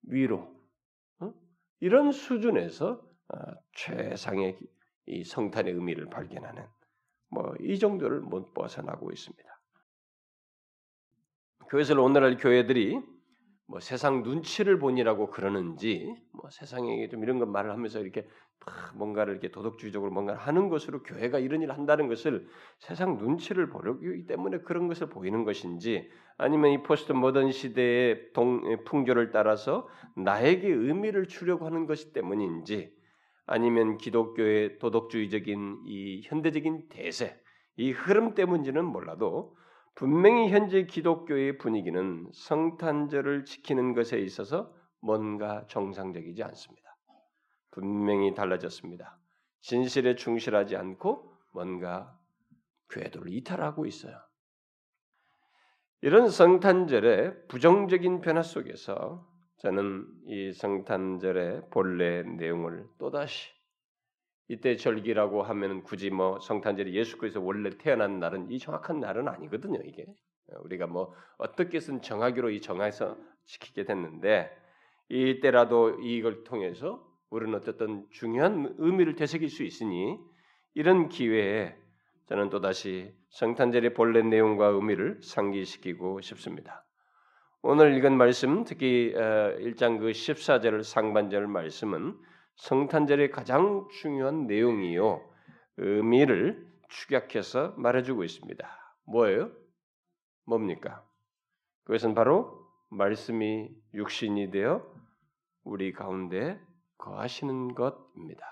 위로 0.04 0.48
어? 1.20 1.34
이런 1.82 2.14
수준에서 2.14 3.02
어, 3.28 3.38
최상의 3.74 4.58
이 5.08 5.24
성탄의 5.24 5.74
의미를 5.74 6.10
발견하는 6.10 6.66
뭐 7.30 7.56
이 7.60 7.80
정도를 7.80 8.22
못 8.22 8.54
벗어나고 8.54 9.12
있습니다. 9.12 9.44
그것을 11.68 12.00
오늘날 12.00 12.38
교회들이 12.38 13.00
뭐 13.68 13.80
세상 13.80 14.24
눈치를 14.24 14.80
보니라고 14.80 15.30
그러는지 15.32 16.16
뭐 16.32 16.50
세상에 16.52 17.10
좀 17.10 17.24
이런 17.24 17.40
것 17.40 17.48
말을 17.48 17.72
하면서 17.72 18.00
이렇게 18.00 18.28
뭔가를 18.96 19.34
이렇게 19.34 19.52
도덕주의적으로 19.52 20.12
뭔가를 20.12 20.40
하는 20.40 20.70
것으로 20.70 21.04
교회가 21.04 21.40
이런 21.40 21.62
일을 21.62 21.76
한다는 21.76 22.08
것을 22.08 22.48
세상 22.80 23.18
눈치를 23.18 23.70
보려기 23.70 24.28
때문에 24.28 24.60
그런 24.60 24.88
것을 24.88 25.10
보이는 25.10 25.44
것인지 25.44 26.10
아니면 26.38 26.72
이 26.72 26.84
포스트 26.84 27.12
모던 27.12 27.52
시대의 27.52 28.34
동, 28.34 28.84
풍조를 28.86 29.32
따라서 29.32 29.88
나에게 30.16 30.70
의미를 30.70 31.28
주려고 31.28 31.66
하는 31.66 31.86
것이 31.88 32.14
때문인지 32.14 32.95
아니면 33.46 33.98
기독교의 33.98 34.80
도덕주의적인 34.80 35.84
이 35.86 36.22
현대적인 36.26 36.90
대세 36.90 37.40
이 37.78 37.92
흐름 37.92 38.34
때문인지는 38.34 38.84
몰라도 38.86 39.56
분명히 39.94 40.50
현재 40.50 40.86
기독교의 40.86 41.58
분위기는 41.58 42.30
성탄절을 42.34 43.46
지키는 43.46 43.94
것에 43.94 44.20
있어서 44.20 44.74
뭔가 45.00 45.66
정상적이지 45.68 46.44
않습니다. 46.44 46.98
분명히 47.72 48.34
달라졌습니다. 48.34 49.18
진실에 49.62 50.16
충실하지 50.16 50.76
않고 50.76 51.32
뭔가 51.54 52.18
궤도를 52.90 53.32
이탈하고 53.34 53.86
있어요. 53.86 54.20
이런 56.02 56.30
성탄절의 56.30 57.48
부정적인 57.48 58.22
변화 58.22 58.42
속에서 58.42 59.28
저는 59.58 60.06
이 60.28 60.52
성탄절의 60.52 61.70
본래 61.72 62.24
내용을 62.24 62.88
또다시 62.98 63.50
이때 64.48 64.76
절기라고 64.76 65.42
하면 65.44 65.84
굳이 65.84 66.10
뭐 66.10 66.40
성탄절이 66.40 66.94
예수 66.94 67.18
그리스도 67.18 67.44
원래 67.44 67.70
태어난 67.72 68.20
날은 68.20 68.52
이 68.52 68.60
정확한 68.60 69.00
날은 69.00 69.28
아니거든요. 69.28 69.80
이게 69.84 70.06
우리가 70.64 70.88
뭐 70.88 71.14
어떻게든 71.38 72.02
정하기로 72.02 72.52
이 72.52 72.62
정해서 72.62 73.18
지키게 73.46 73.86
됐는데 73.86 74.56
이때라도 75.10 76.00
이걸 76.02 76.44
통해서 76.44 77.04
우리는 77.30 77.56
어쨌든 77.56 78.06
중요한 78.12 78.76
의미를 78.78 79.16
되새길 79.16 79.50
수 79.50 79.64
있으니 79.64 80.20
이런 80.74 81.10
기회에 81.10 81.76
저는 82.28 82.50
또 82.50 82.60
다시 82.60 83.16
성탄절의 83.30 83.94
본래 83.94 84.22
내용과 84.22 84.68
의미를 84.68 85.20
상기시키고 85.22 86.22
싶습니다. 86.22 86.85
오늘 87.68 87.98
읽은 87.98 88.16
말씀, 88.16 88.64
특히 88.64 89.12
1장 89.12 89.96
어, 89.96 90.00
그 90.00 90.12
14절 90.12 90.84
상반절 90.84 91.48
말씀은 91.48 92.16
성탄절의 92.58 93.32
가장 93.32 93.88
중요한 93.90 94.46
내용이요 94.46 95.28
의미를 95.78 96.64
축약해서 96.90 97.74
말해주고 97.78 98.24
있습니다. 98.24 98.70
뭐예요? 99.08 99.50
뭡니까? 100.46 101.04
그것은 101.86 102.14
바로 102.14 102.70
말씀이 102.92 103.72
육신이 103.96 104.52
되어 104.52 104.86
우리 105.64 105.92
가운데 105.92 106.62
거하시는 107.00 107.74
것입니다. 107.74 108.46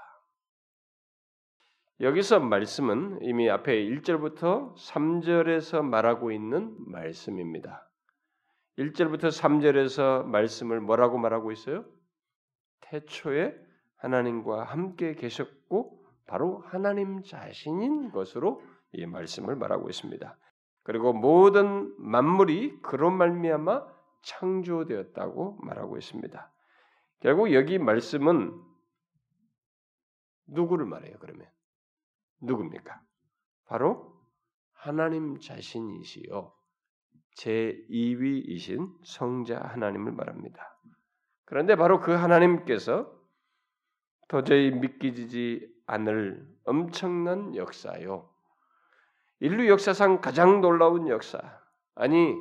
여기서 2.00 2.40
말씀은 2.40 3.20
이미 3.22 3.48
앞에 3.48 3.76
1절부터 3.76 4.74
3절에서 4.74 5.84
말하고 5.84 6.32
있는 6.32 6.76
말씀입니다. 6.88 7.93
1절부터 8.78 9.28
3절에서 9.28 10.26
말씀을 10.26 10.82
뭐라고 10.82 11.18
말하고 11.18 11.52
있어요? 11.52 11.86
태초에 12.82 13.56
하나님과 13.98 14.64
함께 14.64 15.16
계셨고 15.16 16.04
바로 16.26 16.60
하나님 16.68 17.22
자신인 17.24 18.12
것으로 18.12 18.62
이 18.94 19.06
말씀을 19.06 19.56
말하고 19.56 19.90
있습니다. 19.90 20.38
그리고 20.84 21.14
모든 21.14 21.94
만물이 21.98 22.82
그로 22.82 23.12
말미암아 23.12 23.88
창조되었다고 24.24 25.58
말하고 25.62 25.98
있습니다. 25.98 26.52
결국 27.20 27.54
여기 27.54 27.78
말씀은 27.78 28.60
누구를 30.48 30.86
말해요? 30.86 31.18
그러면 31.20 31.48
누굽니까? 32.42 33.02
바로 33.66 34.14
하나님 34.74 35.40
자신이시요 35.40 36.54
제2위이신 37.38 38.90
성자 39.04 39.60
하나님을 39.60 40.12
말합니다. 40.12 40.78
그런데 41.46 41.76
바로 41.76 42.00
그 42.00 42.12
하나님께서 42.12 43.12
도저히 44.28 44.72
믿기지 44.72 45.72
않을 45.86 46.48
엄청난 46.66 47.56
역사요. 47.56 48.30
인류 49.40 49.68
역사상 49.70 50.22
가장 50.22 50.62
놀라운 50.62 51.08
역사. 51.10 51.40
아니, 51.96 52.36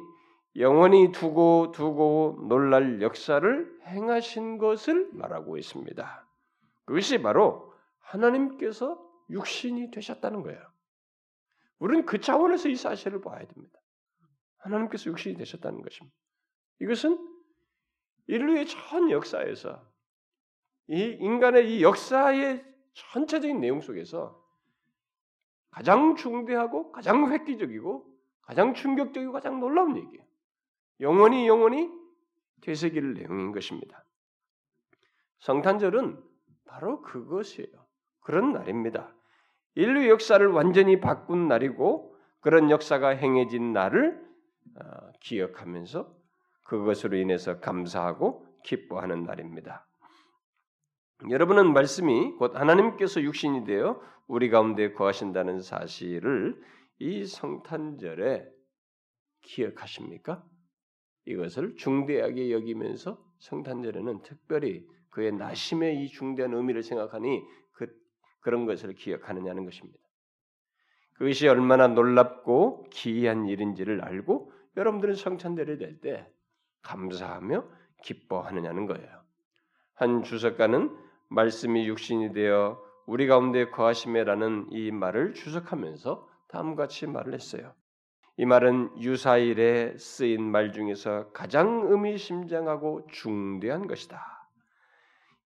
영원히 0.56 1.12
두고 1.12 1.72
두고 1.72 2.44
놀랄 2.48 3.00
역사를 3.00 3.80
행하신 3.86 4.58
것을 4.58 5.10
말하고 5.12 5.56
있습니다. 5.56 6.26
그것이 6.84 7.22
바로 7.22 7.72
하나님께서 8.00 9.02
육신이 9.30 9.90
되셨다는 9.90 10.42
거예요. 10.42 10.60
우리는 11.78 12.06
그 12.06 12.20
차원에서 12.20 12.68
이 12.68 12.76
사실을 12.76 13.20
봐야 13.20 13.44
됩니다. 13.46 13.81
하나님께서 14.62 15.10
육신이 15.10 15.36
되셨다는 15.36 15.82
것입니다. 15.82 16.16
이것은 16.80 17.18
인류의 18.26 18.66
전 18.66 19.10
역사에서 19.10 19.84
이 20.88 21.16
인간의 21.20 21.72
이 21.72 21.82
역사의 21.82 22.64
전체적인 22.94 23.60
내용 23.60 23.80
속에서 23.80 24.40
가장 25.70 26.16
중대하고 26.16 26.92
가장 26.92 27.32
획기적이고 27.32 28.06
가장 28.42 28.74
충격적이고 28.74 29.32
가장 29.32 29.60
놀라운 29.60 29.96
얘기예요. 29.96 30.24
영원히 31.00 31.48
영원히 31.48 31.90
되새길 32.60 33.14
내용인 33.14 33.52
것입니다. 33.52 34.04
성탄절은 35.40 36.22
바로 36.66 37.00
그것이에요. 37.02 37.86
그런 38.20 38.52
날입니다. 38.52 39.14
인류 39.74 40.08
역사를 40.08 40.46
완전히 40.48 41.00
바꾼 41.00 41.48
날이고 41.48 42.16
그런 42.40 42.70
역사가 42.70 43.08
행해진 43.08 43.72
날을 43.72 44.20
어, 44.20 44.31
기억하면서 45.20 46.14
그것으로 46.64 47.16
인해서 47.16 47.60
감사하고 47.60 48.46
기뻐하는 48.64 49.24
날입니다. 49.24 49.86
여러분은 51.30 51.72
말씀이 51.72 52.32
곧 52.32 52.56
하나님께서 52.56 53.22
육신이 53.22 53.64
되어 53.64 54.00
우리 54.26 54.50
가운데 54.50 54.92
거하신다는 54.92 55.60
사실을 55.60 56.60
이 56.98 57.26
성탄절에 57.26 58.48
기억하십니까? 59.42 60.44
이것을 61.26 61.76
중대하게 61.76 62.50
여기면서 62.50 63.22
성탄절에는 63.38 64.22
특별히 64.22 64.86
그의 65.10 65.32
나심의 65.32 66.02
이 66.02 66.08
중대한 66.08 66.54
의미를 66.54 66.82
생각하니 66.82 67.42
그, 67.72 67.86
그런 68.40 68.66
것을 68.66 68.94
기억하느냐는 68.94 69.64
것입니다. 69.64 69.98
그것이 71.22 71.46
얼마나 71.46 71.86
놀랍고 71.86 72.86
기이한 72.90 73.46
일인지를 73.46 74.02
알고 74.02 74.50
여러분들은 74.76 75.14
성탄절이 75.14 75.78
될때 75.78 76.26
감사하며 76.82 77.62
기뻐하느냐는 78.02 78.86
거예요. 78.86 79.08
한 79.94 80.24
주석가는 80.24 80.90
말씀이 81.28 81.86
육신이 81.86 82.32
되어 82.32 82.82
우리 83.06 83.28
가운데 83.28 83.70
거하심에라는 83.70 84.66
이 84.72 84.90
말을 84.90 85.34
주석하면서 85.34 86.28
다음과 86.48 86.82
같이 86.82 87.06
말을 87.06 87.34
했어요. 87.34 87.72
이 88.36 88.44
말은 88.44 89.00
유사일에 89.00 89.96
쓰인 89.98 90.42
말 90.42 90.72
중에서 90.72 91.30
가장 91.30 91.86
의미심장하고 91.88 93.06
중대한 93.12 93.86
것이다. 93.86 94.48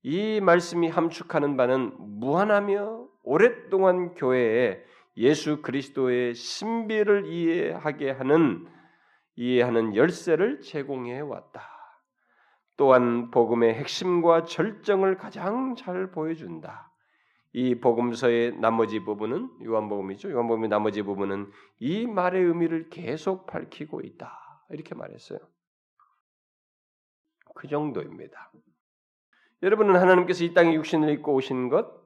이 0.04 0.40
말씀이 0.40 0.88
함축하는 0.88 1.59
바는 1.59 1.92
무한하며 1.99 3.09
오랫동안 3.25 4.14
교회에 4.14 4.83
예수 5.16 5.62
그리스도의 5.62 6.35
신비를 6.35 7.26
이해하게 7.26 8.11
하는 8.11 8.66
이해하는 9.37 9.94
열쇠를 9.94 10.61
제공해 10.61 11.20
왔다. 11.20 11.62
또한 12.76 13.30
복음의 13.30 13.75
핵심과 13.75 14.44
절정을 14.44 15.16
가장 15.16 15.76
잘 15.76 16.11
보여준다. 16.11 16.90
이 17.52 17.75
복음서의 17.80 18.58
나머지 18.58 19.00
부분은 19.00 19.64
요한복음이죠. 19.64 20.30
요한복음의 20.30 20.68
나머지 20.68 21.02
부분은 21.02 21.50
이 21.78 22.06
말의 22.06 22.42
의미를 22.42 22.90
계속 22.90 23.46
밝히고 23.46 24.02
있다. 24.02 24.66
이렇게 24.70 24.94
말했어요. 24.94 25.38
그 27.54 27.66
정도입니다. 27.66 28.52
여러분은 29.62 29.96
하나님께서 29.96 30.44
이 30.44 30.52
땅에 30.52 30.75
육신을 30.75 31.08
입고 31.14 31.32
오신 31.32 31.70
것, 31.70 32.05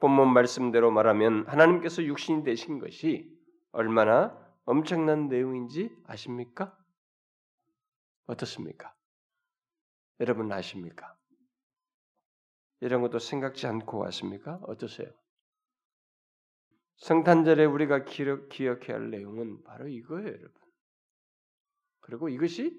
본문 0.00 0.32
말씀대로 0.32 0.90
말하면 0.90 1.46
하나님께서 1.46 2.02
육신이 2.02 2.42
되신 2.42 2.78
것이 2.78 3.30
얼마나 3.70 4.36
엄청난 4.64 5.28
내용인지 5.28 5.94
아십니까? 6.06 6.76
어떻습니까? 8.26 8.94
여러분 10.20 10.50
아십니까? 10.52 11.16
이런 12.80 13.02
것도 13.02 13.18
생각지 13.18 13.66
않고 13.66 13.98
왔습니까? 13.98 14.58
어떠세요? 14.62 15.08
성탄절에 16.96 17.64
우리가 17.64 18.04
기억, 18.04 18.48
기억해야 18.48 18.96
할 18.96 19.10
내용은 19.10 19.62
바로 19.64 19.88
이거예요, 19.88 20.26
여러분. 20.26 20.52
그리고 22.00 22.28
이것이 22.28 22.78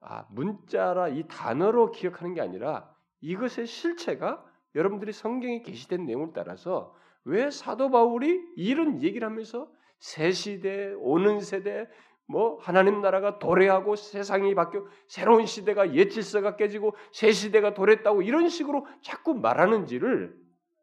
아, 0.00 0.26
문자라 0.30 1.08
이 1.08 1.26
단어로 1.26 1.90
기억하는 1.90 2.34
게 2.34 2.40
아니라 2.40 2.94
이것의 3.20 3.66
실체가 3.66 4.47
여러분들이 4.74 5.12
성경에 5.12 5.62
게시된 5.62 6.04
내용을 6.04 6.30
따라서 6.34 6.94
왜 7.24 7.50
사도 7.50 7.90
바울이 7.90 8.40
이런 8.56 9.02
얘기를 9.02 9.26
하면서 9.26 9.70
새 9.98 10.30
시대, 10.30 10.92
오는 10.98 11.40
세대, 11.40 11.88
뭐 12.26 12.58
하나님 12.60 13.00
나라가 13.00 13.38
도래하고 13.38 13.96
세상이 13.96 14.54
바뀌어 14.54 14.86
새로운 15.06 15.46
시대가 15.46 15.94
옛 15.94 16.10
질서가 16.10 16.56
깨지고 16.56 16.94
새 17.10 17.32
시대가 17.32 17.72
도래했다고 17.72 18.22
이런 18.22 18.48
식으로 18.48 18.86
자꾸 19.02 19.34
말하는지를 19.34 20.38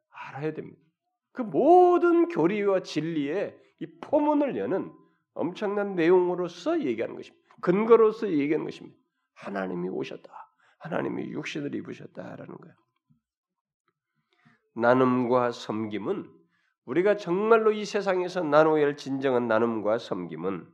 알아야 0.10 0.54
됩니다. 0.54 0.82
그 1.32 1.44
모든 1.44 2.28
교리와 2.30 2.82
진리의 2.82 3.56
이 3.80 3.86
포문을 4.02 4.58
여는 4.58 4.92
엄청난 5.36 5.96
내용으로서 5.96 6.82
얘기하는 6.82 7.16
것입니다. 7.16 7.46
근거로서 7.62 8.30
얘기하는 8.30 8.66
것입니다. 8.66 8.98
하나님이 9.34 9.90
오셨다. 9.90 10.32
하나님이 10.80 11.32
육신을 11.32 11.76
입으셨다라는 11.76 12.58
거예요. 12.58 12.76
나눔과 14.76 15.52
섬김은 15.52 16.32
우리가 16.86 17.18
정말로 17.18 17.72
이 17.72 17.84
세상에서 17.86 18.44
나눠야 18.44 18.86
할 18.86 18.98
진정한 18.98 19.48
나눔과 19.48 19.98
섬김은 19.98 20.68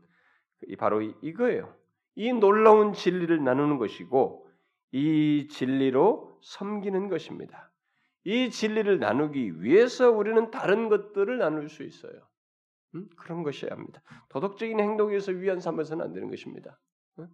바로 0.77 1.01
이거예요. 1.01 1.73
이 2.15 2.33
놀라운 2.33 2.93
진리를 2.93 3.43
나누는 3.43 3.77
것이고 3.77 4.47
이 4.91 5.47
진리로 5.49 6.37
섬기는 6.41 7.07
것입니다. 7.07 7.71
이 8.23 8.49
진리를 8.49 8.99
나누기 8.99 9.61
위해서 9.61 10.11
우리는 10.11 10.51
다른 10.51 10.89
것들을 10.89 11.37
나눌 11.37 11.69
수 11.69 11.83
있어요. 11.83 12.13
음? 12.95 13.07
그런 13.17 13.43
것이어야 13.43 13.71
합니다. 13.71 14.01
도덕적인 14.29 14.79
행동에서 14.79 15.31
위안 15.31 15.59
삼아서는 15.59 16.05
안 16.05 16.13
되는 16.13 16.29
것입니다. 16.29 16.77
음? 17.19 17.29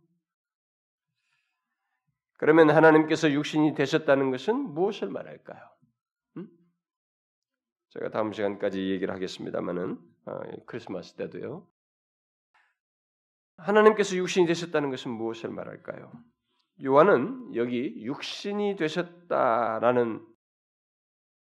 그러면 2.38 2.70
하나님께서 2.70 3.32
육신이 3.32 3.74
되셨다는 3.74 4.32
것은 4.32 4.56
무엇을 4.56 5.10
말할까요? 5.10 5.77
음? 7.98 8.00
제가 8.00 8.10
다음 8.12 8.32
시간까지 8.32 8.92
얘기를 8.92 9.14
하겠습니다만은 9.14 9.98
어, 10.26 10.40
크리스마스 10.66 11.16
때도요. 11.16 11.68
하나님께서 13.58 14.16
육신이 14.16 14.46
되셨다는 14.46 14.92
것은 14.92 15.12
무엇을 15.12 15.50
말할까요? 15.50 16.12
요한은 16.84 17.56
여기 17.56 18.04
육신이 18.04 18.76
되셨다라는 18.76 20.24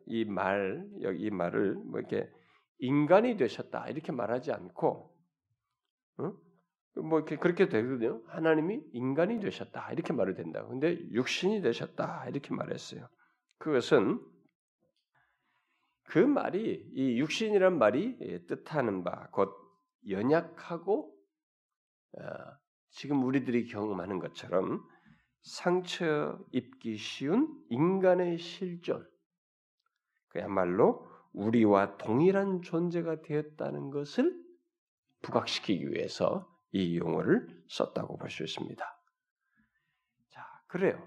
이 0.07 0.25
말, 0.25 0.89
여기 1.03 1.25
이 1.25 1.31
말을 1.31 1.75
뭐 1.75 1.99
이렇게 1.99 2.31
인간이 2.79 3.37
되셨다 3.37 3.89
이렇게 3.89 4.13
말하지 4.13 4.53
않고, 4.53 5.13
어? 6.19 6.33
뭐 7.03 7.19
이렇게 7.19 7.37
그렇게 7.37 7.69
되거든요. 7.69 8.23
하나님이 8.29 8.83
인간이 8.93 9.41
되셨다 9.41 9.91
이렇게 9.93 10.13
말을 10.13 10.35
된다. 10.35 10.65
근데 10.65 10.97
육신이 11.11 11.61
되셨다 11.61 12.29
이렇게 12.29 12.55
말했어요. 12.55 13.09
그것은 13.59 14.21
그 16.09 16.19
말이 16.19 16.89
이 16.95 17.19
육신이란 17.19 17.79
말이 17.79 18.19
뜻하는 18.47 19.05
바 19.05 19.29
곧 19.33 19.55
연약하고 20.09 21.13
어, 22.19 22.23
지금 22.91 23.25
우리들이 23.25 23.67
경험하는 23.67 24.21
것처럼 24.21 24.83
상처 25.43 26.39
입기 26.53 26.97
쉬운 26.97 27.49
인간의 27.69 28.39
실존, 28.39 29.07
그야말로 30.29 31.07
우리와 31.33 31.99
동일한 31.99 32.63
존재가 32.63 33.23
되었다는 33.23 33.91
것을 33.91 34.35
부각시키기 35.23 35.91
위해서 35.93 36.49
이 36.73 36.99
용어를 36.99 37.65
썼다고 37.69 38.17
볼 38.17 38.31
수 38.31 38.43
있습니다. 38.45 38.85
자, 40.31 40.47
그래요. 40.69 41.07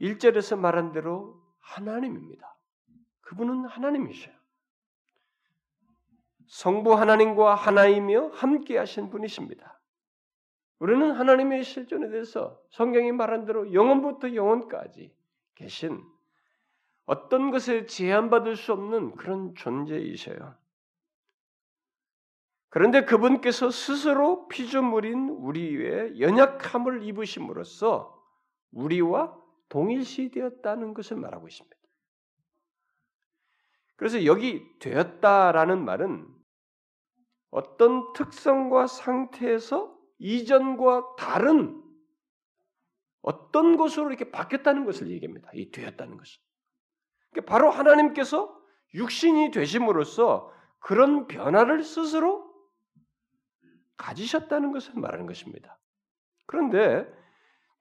1절에서 0.00 0.58
말한 0.58 0.92
대로 0.92 1.42
하나님입니다. 1.60 2.56
그분은 3.22 3.66
하나님이셔요. 3.66 4.35
성부 6.48 6.94
하나님과 6.94 7.54
하나이며 7.54 8.28
함께 8.28 8.78
하신 8.78 9.10
분이십니다. 9.10 9.80
우리는 10.78 11.10
하나님의 11.12 11.64
실존에 11.64 12.08
대해서 12.10 12.60
성경이 12.70 13.12
말한 13.12 13.46
대로 13.46 13.72
영원부터 13.72 14.34
영원까지 14.34 15.14
계신 15.54 16.04
어떤 17.06 17.50
것에 17.50 17.86
제한받을 17.86 18.56
수 18.56 18.72
없는 18.72 19.14
그런 19.16 19.54
존재이셔요. 19.54 20.54
그런데 22.68 23.04
그분께서 23.04 23.70
스스로 23.70 24.48
피조물인 24.48 25.30
우리의 25.30 26.20
연약함을 26.20 27.04
입으심으로써 27.04 28.22
우리와 28.72 29.34
동일시 29.68 30.30
되었다는 30.30 30.92
것을 30.92 31.16
말하고 31.16 31.48
있습니다. 31.48 31.76
그래서 33.96 34.26
여기 34.26 34.68
되었다라는 34.78 35.84
말은 35.84 36.35
어떤 37.56 38.12
특성과 38.12 38.86
상태에서 38.86 39.96
이전과 40.18 41.16
다른 41.16 41.82
어떤 43.22 43.78
것으로 43.78 44.10
이렇게 44.10 44.30
바뀌었다는 44.30 44.84
것을 44.84 45.10
얘기합니다. 45.10 45.50
이 45.54 45.70
되었다는 45.70 46.18
것을. 46.18 46.38
그러니까 47.30 47.50
바로 47.50 47.70
하나님께서 47.70 48.54
육신이 48.92 49.52
되심으로써 49.52 50.52
그런 50.80 51.26
변화를 51.28 51.82
스스로 51.82 52.54
가지셨다는 53.96 54.72
것을 54.72 54.92
말하는 54.96 55.24
것입니다. 55.24 55.78
그런데 56.44 57.10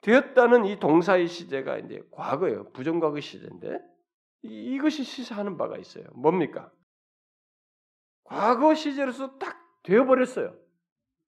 되었다는 0.04 0.68
이 0.68 0.80
동사의 0.80 1.28
시제가 1.28 1.80
이제 1.80 2.02
과거예요. 2.12 2.72
부정과거 2.72 3.20
시제인데 3.20 3.78
이것이 4.42 5.04
시사하는 5.04 5.58
바가 5.58 5.78
있어요. 5.78 6.06
뭡니까? 6.14 6.72
과거 8.24 8.74
시제로서 8.74 9.38
딱 9.38 9.65
되어버렸어요. 9.86 10.56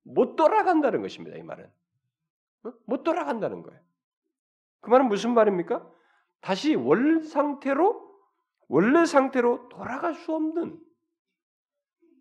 못 0.03 0.35
돌아간다는 0.35 1.01
것입니다. 1.01 1.37
이 1.37 1.43
말은 1.43 1.69
어? 2.63 2.73
못 2.85 3.03
돌아간다는 3.03 3.61
거예요. 3.63 3.79
그 4.81 4.89
말은 4.89 5.07
무슨 5.07 5.33
말입니까? 5.33 5.87
다시 6.41 6.75
원 6.75 7.23
상태로 7.23 8.07
원래 8.67 9.05
상태로 9.05 9.69
돌아갈 9.69 10.13
수 10.13 10.33
없는 10.33 10.79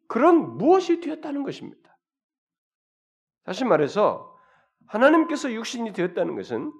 그런 0.09 0.57
무엇이 0.57 1.01
되었다는 1.01 1.43
것입니다. 1.43 1.97
다시 3.45 3.65
말해서 3.65 4.37
하나님께서 4.87 5.53
육신이 5.53 5.93
되었다는 5.93 6.37
것은 6.37 6.73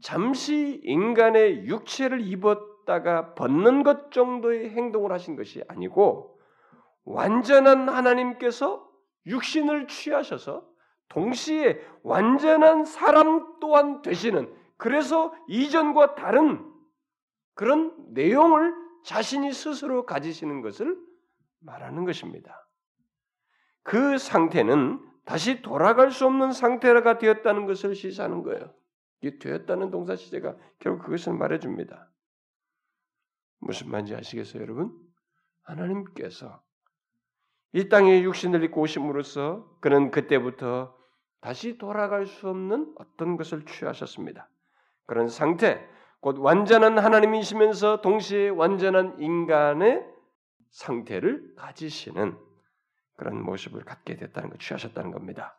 잠시 0.00 0.80
인간의 0.84 1.66
육체를 1.66 2.20
입었다가 2.20 3.34
벗는 3.34 3.82
것 3.82 4.10
정도의 4.10 4.70
행동을 4.70 5.12
하신 5.12 5.36
것이 5.36 5.62
아니고 5.68 6.38
완전한 7.04 7.88
하나님께서 7.88 8.91
육신을 9.26 9.88
취하셔서 9.88 10.68
동시에 11.08 11.80
완전한 12.02 12.84
사람 12.84 13.58
또한 13.60 14.02
되시는 14.02 14.52
그래서 14.76 15.34
이전과 15.48 16.14
다른 16.14 16.68
그런 17.54 17.94
내용을 18.12 18.74
자신이 19.04 19.52
스스로 19.52 20.06
가지시는 20.06 20.62
것을 20.62 20.96
말하는 21.60 22.04
것입니다. 22.04 22.66
그 23.82 24.18
상태는 24.18 25.00
다시 25.24 25.62
돌아갈 25.62 26.10
수 26.10 26.26
없는 26.26 26.52
상태가 26.52 27.18
되었다는 27.18 27.66
것을 27.66 27.94
시사하는 27.94 28.42
거예요. 28.42 28.74
이 29.20 29.38
되었다는 29.38 29.90
동사 29.90 30.16
시제가 30.16 30.56
결국 30.80 31.04
그것을 31.04 31.34
말해줍니다. 31.34 32.10
무슨 33.60 33.90
말인지 33.90 34.16
아시겠어요, 34.16 34.62
여러분? 34.62 34.92
하나님께서 35.62 36.62
이 37.72 37.88
땅에 37.88 38.22
육신을 38.22 38.62
입고 38.64 38.82
오심으로써 38.82 39.66
그는 39.80 40.10
그때부터 40.10 40.94
다시 41.40 41.78
돌아갈 41.78 42.26
수 42.26 42.48
없는 42.48 42.94
어떤 42.98 43.36
것을 43.36 43.64
취하셨습니다. 43.64 44.48
그런 45.06 45.28
상태, 45.28 45.86
곧 46.20 46.38
완전한 46.38 46.98
하나님이시면서 46.98 48.00
동시에 48.00 48.48
완전한 48.50 49.18
인간의 49.18 50.06
상태를 50.70 51.54
가지시는 51.56 52.38
그런 53.16 53.42
모습을 53.42 53.84
갖게 53.84 54.16
됐다는 54.16 54.50
것, 54.50 54.60
취하셨다는 54.60 55.10
겁니다. 55.10 55.58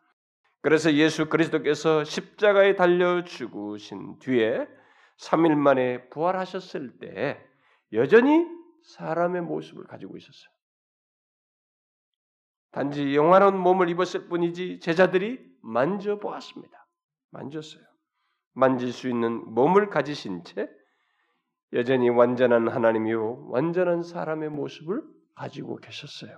그래서 0.62 0.94
예수 0.94 1.28
그리스도께서 1.28 2.04
십자가에 2.04 2.76
달려 2.76 3.24
죽으신 3.24 4.18
뒤에 4.20 4.66
3일 5.18 5.54
만에 5.54 6.08
부활하셨을 6.08 6.98
때 6.98 7.44
여전히 7.92 8.46
사람의 8.84 9.42
모습을 9.42 9.84
가지고 9.84 10.16
있었어요. 10.16 10.53
단지 12.74 13.14
영화로운 13.14 13.56
몸을 13.56 13.88
입었을 13.88 14.26
뿐이지 14.26 14.80
제자들이 14.80 15.38
만져보았습니다. 15.62 16.88
만졌어요. 17.30 17.84
만질 18.52 18.92
수 18.92 19.08
있는 19.08 19.44
몸을 19.54 19.90
가지신 19.90 20.42
채 20.42 20.68
여전히 21.72 22.08
완전한 22.08 22.66
하나님이요 22.66 23.46
완전한 23.48 24.02
사람의 24.02 24.48
모습을 24.50 25.02
가지고 25.36 25.76
계셨어요. 25.76 26.36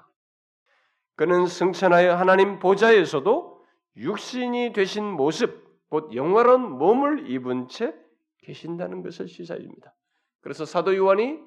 그는 1.14 1.46
승천하여 1.46 2.14
하나님 2.14 2.59
보좌에서도 2.59 3.64
육신이 3.96 4.75
되신 4.75 5.05
모습, 5.05 5.64
곧 5.88 6.14
영화로운 6.14 6.72
몸을 6.72 7.31
입은 7.31 7.68
채 7.68 7.94
계신다는 8.42 9.03
것을 9.03 9.27
시사입니다. 9.27 9.94
그래서 10.42 10.66
사도 10.66 10.94
요한이 10.94 11.40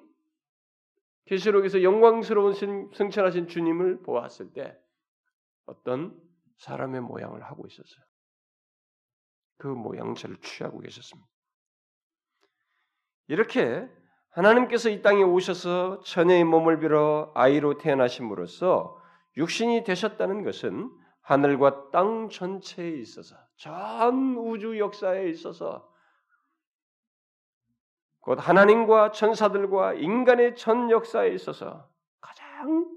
계시록에서 1.30 1.84
영광스러운 1.84 2.54
승천하신 2.92 3.48
주님을 3.48 4.02
보았을 4.02 4.52
때 4.52 4.76
어떤 5.68 6.20
사람의 6.58 7.02
모양을 7.02 7.44
하고 7.44 7.68
있었어요. 7.68 8.04
그 9.58 9.68
모양새를 9.68 10.38
취하고 10.38 10.80
계셨습니다. 10.80 11.30
이렇게 13.28 13.88
하나님께서 14.32 14.90
이 14.90 15.04
땅에 15.04 15.22
오셔서 15.22 16.00
처녀의 16.00 16.46
몸을 16.46 16.80
빌어 16.80 17.32
아이로 17.36 17.78
태어나심으로써 17.78 19.00
육신이 19.38 19.84
되셨다는 19.84 20.44
것은 20.44 20.90
하늘과 21.22 21.92
땅 21.92 22.30
전체에 22.30 22.90
있어서 22.98 23.36
전 23.58 24.36
우주 24.36 24.80
역사에 24.80 25.30
있어서 25.30 25.89
곧 28.30 28.38
하나님과 28.40 29.10
천사들과 29.10 29.96
인간의 29.96 30.56
전 30.56 30.92
역사에 30.92 31.30
있어서 31.34 31.90
가장 32.22 32.88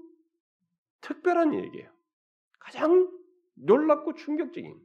특별한 1.01 1.55
얘기예요. 1.55 1.89
가장 2.59 3.11
놀랍고 3.55 4.13
충격적인 4.13 4.79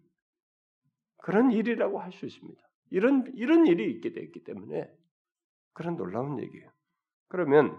그런 1.18 1.52
일이라고 1.52 2.00
할 2.00 2.12
수 2.12 2.24
있습니다. 2.24 2.62
이런 2.88 3.30
이런 3.34 3.66
일이 3.66 3.90
있게 3.90 4.14
됐기 4.14 4.44
때문에 4.44 4.90
그런 5.74 5.98
놀라운 5.98 6.40
얘기예요. 6.40 6.70
그러면 7.28 7.78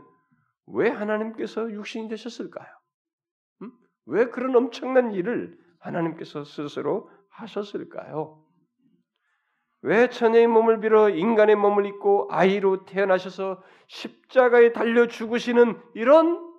왜 0.68 0.90
하나님께서 0.90 1.72
육신이 1.72 2.08
되셨을까요? 2.08 2.68
음? 3.64 3.72
왜 4.06 4.26
그런 4.26 4.56
엄청난 4.56 5.12
일을 5.12 5.60
하나님께서 5.80 6.44
스스로 6.44 7.10
하셨을까요? 7.30 8.46
왜 9.82 10.10
천의 10.10 10.48
몸을 10.48 10.82
빌어 10.82 11.10
인간의 11.10 11.56
몸을 11.56 11.86
입고 11.86 12.28
아이로 12.32 12.86
태어나셔서 12.86 13.64
십자가에 13.88 14.74
달려 14.74 15.08
죽으시는 15.08 15.82
이런 15.96 16.50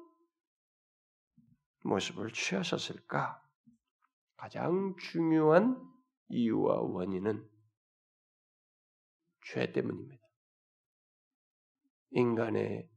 모습을 1.83 2.33
취하셨을까? 2.33 3.43
가장 4.37 4.97
중요한 4.97 5.79
이유와 6.29 6.81
원인은 6.81 7.47
죄 9.45 9.71
때문입니다. 9.73 10.23
인간의 12.13 12.89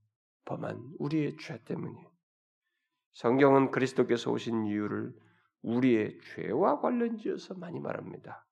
범한 0.45 0.95
우리의 0.99 1.37
죄 1.37 1.61
때문이에요. 1.63 2.11
성경은 3.13 3.71
그리스도께서 3.71 4.31
오신 4.31 4.65
이유를 4.65 5.13
우리의 5.61 6.19
죄와 6.33 6.79
관련지어서 6.79 7.55
많이 7.55 7.79
말합니다. 7.79 8.45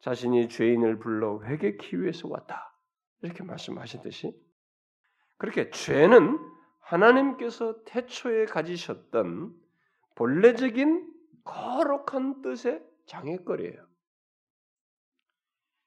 자신이 0.00 0.48
죄인을 0.48 0.98
불러 0.98 1.42
회개키 1.42 2.00
위해서 2.00 2.28
왔다. 2.28 2.78
이렇게 3.22 3.42
말씀하셨듯이 3.42 4.32
그렇게 5.38 5.70
죄는 5.70 6.38
하나님께서 6.80 7.82
태초에 7.84 8.44
가지셨던 8.44 9.54
본래적인 10.14 11.12
거룩한 11.44 12.42
뜻의 12.42 12.82
장애거리예요. 13.06 13.86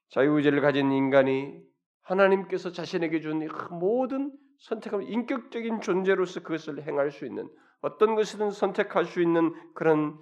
자유의지를 0.10 0.62
가진 0.62 0.92
인간이 0.92 1.62
하나님께서 2.02 2.72
자신에게 2.72 3.22
준 3.22 3.48
모든 3.72 4.32
선택하면 4.60 5.08
인격적인 5.08 5.82
존재로서 5.82 6.42
그것을 6.42 6.84
행할 6.84 7.12
수 7.12 7.26
있는 7.26 7.50
어떤 7.82 8.16
것이든 8.16 8.52
선택할 8.52 9.06
수 9.06 9.22
있는 9.22 9.54
그런 9.74 10.18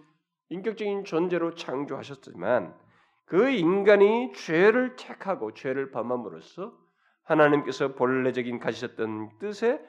인격적인 0.50 1.06
존재로 1.06 1.56
창조하셨지만 1.56 2.76
그 3.26 3.50
인간이 3.50 4.32
죄를 4.34 4.96
택하고 4.96 5.54
죄를 5.54 5.92
범함으로써 5.92 6.78
하나님께서 7.24 7.96
본래적인 7.96 8.60
가지셨던 8.60 9.40
뜻에 9.40 9.82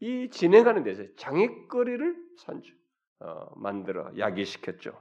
이 0.00 0.30
진행하는 0.30 0.84
데서 0.84 1.02
장애거리를 1.16 2.16
산주 2.38 2.72
어, 3.20 3.46
만들어 3.56 4.10
야기시켰죠. 4.16 4.92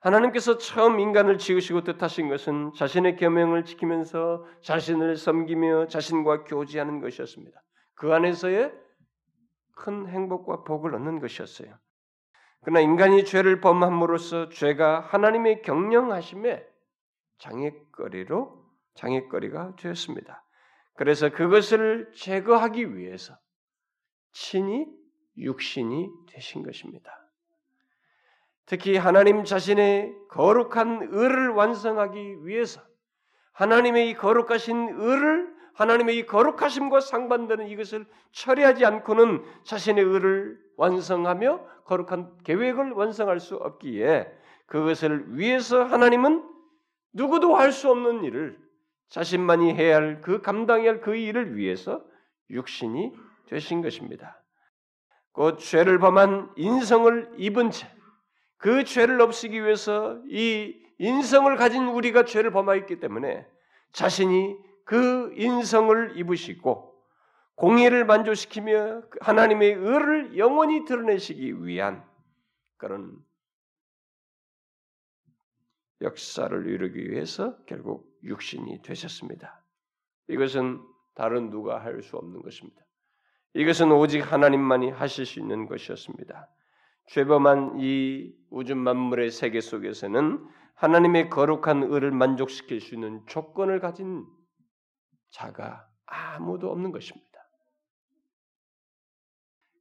하나님께서 0.00 0.58
처음 0.58 1.00
인간을 1.00 1.38
지으시고 1.38 1.82
뜻하신 1.84 2.28
것은 2.28 2.72
자신의 2.74 3.16
계명을 3.16 3.64
지키면서 3.64 4.44
자신을 4.60 5.16
섬기며 5.16 5.86
자신과 5.86 6.44
교제하는 6.44 7.00
것이었습니다. 7.00 7.58
그 7.94 8.12
안에서의 8.12 8.74
큰 9.76 10.06
행복과 10.06 10.64
복을 10.64 10.94
얻는 10.94 11.20
것이었어요. 11.20 11.78
그러나 12.64 12.80
인간이 12.80 13.24
죄를 13.24 13.60
범함으로써 13.60 14.48
죄가 14.48 15.00
하나님의 15.00 15.60
경영하심에 15.62 16.66
장애거리로 17.38 18.64
장애거리가 18.94 19.76
되었습니다. 19.76 20.42
그래서 20.94 21.28
그것을 21.28 22.10
제거하기 22.14 22.96
위해서 22.96 23.36
친히 24.32 24.86
육신이 25.36 26.08
되신 26.28 26.62
것입니다. 26.62 27.28
특히 28.64 28.96
하나님 28.96 29.44
자신의 29.44 30.14
거룩한 30.30 31.08
의를 31.10 31.50
완성하기 31.50 32.46
위해서 32.46 32.80
하나님의 33.52 34.08
이 34.08 34.14
거룩하신 34.14 34.88
의를 35.00 35.53
하나님의 35.74 36.18
이 36.18 36.26
거룩하심과 36.26 37.00
상반되는 37.00 37.68
이것을 37.68 38.06
처리하지 38.32 38.84
않고는 38.84 39.44
자신의 39.64 40.04
의를 40.04 40.58
완성하며 40.76 41.66
거룩한 41.84 42.38
계획을 42.44 42.92
완성할 42.92 43.40
수 43.40 43.56
없기에 43.56 44.32
그것을 44.66 45.36
위해서 45.36 45.84
하나님은 45.84 46.48
누구도 47.12 47.54
할 47.54 47.72
수 47.72 47.90
없는 47.90 48.24
일을 48.24 48.58
자신만이 49.08 49.74
해야 49.74 49.96
할 49.96 50.20
그 50.20 50.40
감당해야 50.40 50.90
할 50.90 51.00
그 51.00 51.14
일을 51.14 51.56
위해서 51.56 52.02
육신이 52.50 53.12
되신 53.48 53.82
것입니다. 53.82 54.42
곧 55.32 55.58
죄를 55.58 55.98
범한 55.98 56.52
인성을 56.56 57.34
입은 57.38 57.70
채 57.70 57.94
그 58.64 58.82
죄를 58.82 59.20
없애기 59.20 59.62
위해서 59.62 60.18
이 60.26 60.74
인성을 60.96 61.54
가진 61.56 61.86
우리가 61.86 62.24
죄를 62.24 62.50
범하였기 62.50 62.98
때문에 62.98 63.46
자신이 63.92 64.56
그 64.84 65.32
인성을 65.36 66.16
입으시고 66.16 66.94
공의를 67.56 68.04
만족시키며 68.04 69.02
하나님의 69.20 69.74
의를 69.74 70.36
영원히 70.36 70.84
드러내시기 70.84 71.64
위한 71.64 72.04
그런 72.76 73.16
역사를 76.00 76.66
이루기 76.66 77.10
위해서 77.10 77.56
결국 77.66 78.12
육신이 78.24 78.82
되셨습니다. 78.82 79.64
이것은 80.28 80.82
다른 81.14 81.50
누가 81.50 81.82
할 81.82 82.02
수 82.02 82.16
없는 82.16 82.42
것입니다. 82.42 82.82
이것은 83.54 83.92
오직 83.92 84.20
하나님만이 84.20 84.90
하실 84.90 85.24
수 85.24 85.38
있는 85.38 85.66
것이었습니다. 85.66 86.48
죄범한 87.06 87.78
이 87.78 88.34
우주 88.50 88.74
만물의 88.74 89.30
세계 89.30 89.60
속에서는 89.60 90.44
하나님의 90.74 91.30
거룩한 91.30 91.84
의를 91.84 92.10
만족시킬 92.10 92.80
수 92.80 92.94
있는 92.94 93.24
조건을 93.26 93.78
가진 93.78 94.26
자가 95.34 95.88
아무도 96.06 96.70
없는 96.70 96.92
것입니다. 96.92 97.24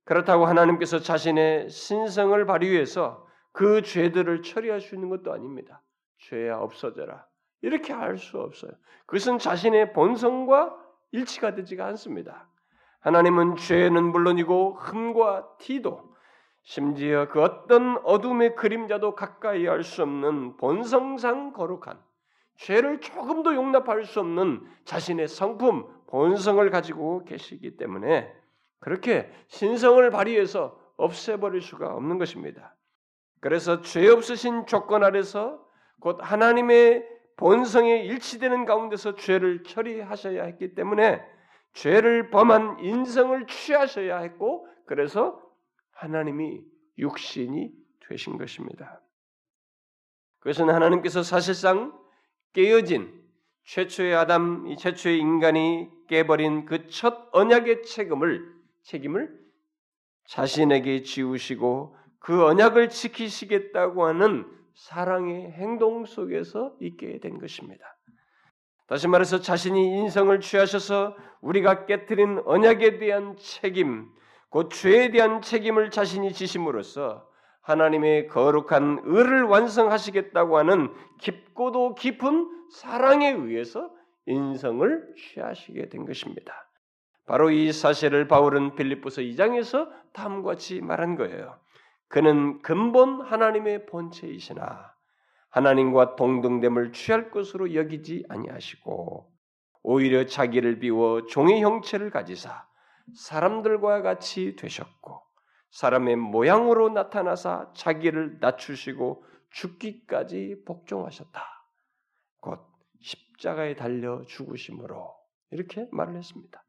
그렇다고 0.03 0.45
하나님께서 0.45 0.99
자신의 0.99 1.69
신성을 1.69 2.45
발휘해서 2.45 3.25
그 3.51 3.83
죄들을 3.83 4.41
처리할 4.41 4.81
수 4.81 4.95
있는 4.95 5.09
것도 5.09 5.31
아닙니다. 5.31 5.81
죄야 6.17 6.57
없어져라. 6.57 7.25
이렇게 7.61 7.93
할 7.93 8.17
수 8.17 8.39
없어요. 8.39 8.71
그것은 9.05 9.37
자신의 9.37 9.93
본성과 9.93 10.75
일치가 11.11 11.53
되지가 11.53 11.85
않습니다. 11.85 12.49
하나님은 13.01 13.55
죄는 13.57 14.03
물론이고 14.11 14.73
흠과 14.73 15.57
티도 15.59 16.15
심지어 16.63 17.27
그 17.29 17.41
어떤 17.43 17.97
어둠의 18.03 18.55
그림자도 18.55 19.13
가까이 19.13 19.67
할 19.67 19.83
수 19.83 20.01
없는 20.01 20.57
본성상 20.57 21.53
거룩한 21.53 22.01
죄를 22.63 23.01
조금도 23.01 23.55
용납할 23.55 24.05
수 24.05 24.21
없는 24.21 24.65
자신의 24.85 25.27
성품, 25.27 25.85
본성을 26.07 26.69
가지고 26.69 27.25
계시기 27.25 27.75
때문에 27.75 28.33
그렇게 28.79 29.29
신성을 29.47 30.09
발휘해서 30.09 30.79
없애버릴 30.95 31.61
수가 31.61 31.93
없는 31.93 32.17
것입니다. 32.17 32.73
그래서 33.41 33.81
죄 33.81 34.07
없으신 34.07 34.65
조건 34.65 35.03
아래서 35.03 35.61
곧 35.99 36.19
하나님의 36.21 37.05
본성에 37.35 37.97
일치되는 38.03 38.63
가운데서 38.63 39.15
죄를 39.15 39.63
처리하셔야 39.63 40.43
했기 40.45 40.73
때문에 40.73 41.21
죄를 41.73 42.29
범한 42.29 42.79
인성을 42.79 43.45
취하셔야 43.47 44.19
했고 44.19 44.69
그래서 44.85 45.41
하나님이 45.91 46.61
육신이 46.97 47.73
되신 48.07 48.37
것입니다. 48.37 49.01
그것은 50.39 50.69
하나님께서 50.69 51.23
사실상 51.23 52.02
깨어진 52.53 53.11
최초의 53.65 54.15
아담, 54.15 54.67
이 54.67 54.77
최초의 54.77 55.17
인간이 55.19 55.89
깨버린 56.07 56.65
그 56.65 56.87
첫 56.87 57.29
언약의 57.31 57.83
책임을 57.83 58.53
책임을 58.83 59.29
자신에게 60.27 61.03
지우시고 61.03 61.95
그 62.19 62.45
언약을 62.45 62.89
지키시겠다고 62.89 64.05
하는 64.05 64.45
사랑의 64.75 65.51
행동 65.51 66.05
속에서 66.05 66.75
있게 66.79 67.19
된 67.19 67.39
것입니다. 67.39 67.85
다시 68.87 69.07
말해서 69.07 69.39
자신이 69.39 69.99
인성을 69.99 70.39
취하셔서 70.39 71.15
우리가 71.41 71.85
깨뜨린 71.85 72.41
언약에 72.45 72.97
대한 72.97 73.35
책임, 73.37 74.09
곧 74.49 74.69
죄에 74.69 75.09
대한 75.11 75.41
책임을 75.41 75.89
자신이 75.89 76.33
지심으로써 76.33 77.27
하나님의 77.63 78.27
거룩한 78.27 79.01
의를 79.03 79.43
완성하시겠다고 79.43 80.57
하는 80.57 80.93
깊고도 81.19 81.95
깊은 81.95 82.69
사랑에 82.71 83.31
의해서 83.31 83.89
인성을 84.25 85.15
취하시게 85.17 85.89
된 85.89 86.05
것입니다. 86.05 86.53
바로 87.25 87.49
이 87.51 87.71
사실을 87.71 88.27
바울은 88.27 88.75
빌립보서 88.75 89.21
2장에서 89.21 89.89
다음과 90.13 90.51
같이 90.51 90.81
말한 90.81 91.15
거예요. 91.15 91.57
그는 92.09 92.61
근본 92.61 93.21
하나님의 93.21 93.85
본체이시나 93.85 94.93
하나님과 95.49 96.15
동등됨을 96.15 96.91
취할 96.91 97.31
것으로 97.31 97.73
여기지 97.75 98.25
아니하시고 98.27 99.31
오히려 99.83 100.25
자기를 100.25 100.79
비워 100.79 101.25
종의 101.25 101.61
형체를 101.61 102.09
가지사 102.09 102.65
사람들과 103.15 104.01
같이 104.01 104.55
되셨고 104.55 105.22
사람의 105.73 106.17
모양으로 106.17 106.89
나타나사 106.89 107.71
자기를 107.73 108.37
낮추시고 108.39 109.25
죽기까지 109.49 110.63
복종하셨다. 110.65 111.43
곧 112.39 112.59
십자가에 113.01 113.75
달려 113.75 114.21
죽으심으로 114.21 115.15
이렇게 115.49 115.87
말을 115.91 116.15
했습니다. 116.15 116.63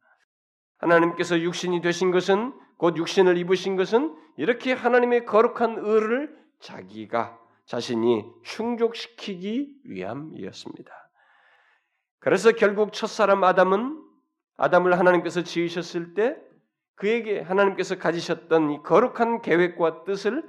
하나님께서 0.78 1.38
육신이 1.38 1.82
되신 1.82 2.12
것은 2.12 2.58
곧 2.78 2.96
육신을 2.96 3.36
입으신 3.36 3.76
것은 3.76 4.16
이렇게 4.38 4.72
하나님의 4.72 5.26
거룩한 5.26 5.78
의를 5.78 6.34
자기가 6.60 7.38
자신이 7.66 8.24
충족시키기 8.42 9.80
위함이었습니다. 9.84 10.92
그래서 12.20 12.52
결국 12.52 12.94
첫사람 12.94 13.44
아담은 13.44 14.02
아담을 14.56 14.98
하나님께서 14.98 15.42
지으셨을 15.42 16.14
때 16.14 16.38
그에게 16.96 17.40
하나님께서 17.40 17.98
가지셨던 17.98 18.70
이 18.70 18.82
거룩한 18.82 19.42
계획과 19.42 20.04
뜻을 20.04 20.48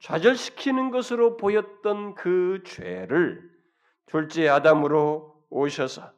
좌절시키는 0.00 0.90
것으로 0.90 1.36
보였던 1.36 2.14
그 2.14 2.62
죄를 2.64 3.50
둘째 4.06 4.48
아담으로 4.48 5.42
오셔서 5.50 6.12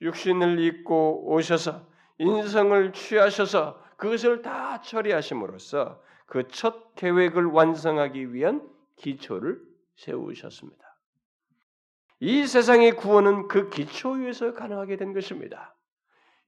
육신을 0.00 0.60
입고 0.60 1.32
오셔서 1.32 1.86
인성을 2.18 2.92
취하셔서 2.92 3.82
그것을 3.96 4.42
다 4.42 4.80
처리하심으로써 4.80 6.02
그 6.26 6.48
첫 6.48 6.94
계획을 6.96 7.46
완성하기 7.46 8.32
위한 8.32 8.68
기초를 8.96 9.60
세우셨습니다. 9.96 10.82
이 12.20 12.46
세상의 12.46 12.96
구원은 12.96 13.48
그 13.48 13.68
기초 13.70 14.12
위에서 14.12 14.54
가능하게 14.54 14.96
된 14.96 15.12
것입니다. 15.12 15.73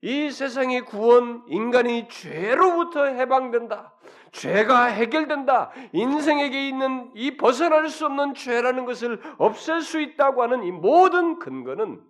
이 0.01 0.29
세상의 0.29 0.85
구원, 0.85 1.43
인간이 1.47 2.07
죄로부터 2.07 3.05
해방된다. 3.05 3.93
죄가 4.31 4.85
해결된다. 4.85 5.71
인생에게 5.93 6.67
있는 6.67 7.11
이 7.15 7.35
벗어날 7.37 7.89
수 7.89 8.05
없는 8.05 8.35
죄라는 8.35 8.85
것을 8.85 9.19
없앨 9.37 9.81
수 9.81 9.99
있다고 9.99 10.43
하는 10.43 10.63
이 10.63 10.71
모든 10.71 11.39
근거는 11.39 12.01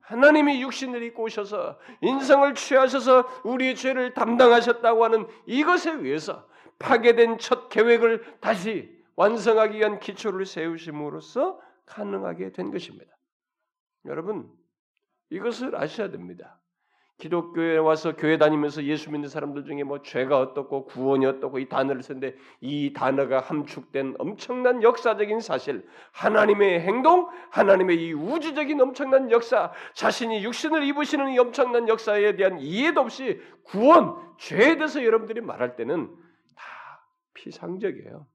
하나님이 0.00 0.60
육신을 0.62 1.02
입고 1.04 1.24
오셔서 1.24 1.78
인성을 2.02 2.54
취하셔서 2.54 3.26
우리의 3.44 3.76
죄를 3.76 4.12
담당하셨다고 4.12 5.04
하는 5.04 5.26
이것에 5.46 5.92
의해서 5.92 6.46
파괴된 6.78 7.38
첫 7.38 7.68
계획을 7.68 8.38
다시 8.40 8.90
완성하기 9.16 9.78
위한 9.78 9.98
기초를 10.00 10.46
세우심으로써 10.46 11.60
가능하게 11.86 12.52
된 12.52 12.70
것입니다. 12.70 13.12
여러분, 14.06 14.50
이것을 15.30 15.76
아셔야 15.76 16.10
됩니다. 16.10 16.59
기독교에 17.20 17.76
와서 17.76 18.16
교회 18.16 18.36
다니면서 18.38 18.82
예수 18.84 19.12
믿는 19.12 19.28
사람들 19.28 19.64
중에 19.64 19.84
뭐 19.84 20.02
죄가 20.02 20.40
어떻고 20.40 20.86
구원이 20.86 21.24
어떻고 21.26 21.60
이 21.60 21.68
단어를 21.68 22.02
쓰는데 22.02 22.34
이 22.60 22.92
단어가 22.92 23.38
함축된 23.38 24.16
엄청난 24.18 24.82
역사적인 24.82 25.40
사실, 25.40 25.86
하나님의 26.10 26.80
행동, 26.80 27.28
하나님의 27.50 27.96
이 28.02 28.12
우주적인 28.12 28.80
엄청난 28.80 29.30
역사, 29.30 29.72
자신이 29.94 30.42
육신을 30.42 30.82
입으시는 30.82 31.30
이 31.30 31.38
엄청난 31.38 31.86
역사에 31.88 32.34
대한 32.34 32.58
이해도 32.58 33.02
없이 33.02 33.40
구원, 33.62 34.16
죄에 34.38 34.76
대해서 34.76 35.04
여러분들이 35.04 35.40
말할 35.40 35.76
때는 35.76 36.08
다 36.56 36.64
피상적이에요. 37.34 38.26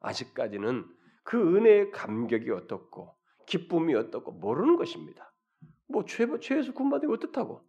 아직까지는 0.00 0.86
그 1.24 1.56
은혜의 1.56 1.90
감격이 1.90 2.50
어떻고 2.50 3.14
기쁨이 3.46 3.94
어떻고 3.94 4.32
모르는 4.32 4.76
것입니다. 4.76 5.33
뭐 5.86 6.04
죄, 6.04 6.26
죄에서 6.40 6.72
구원받으 6.72 7.06
어떻다고? 7.06 7.66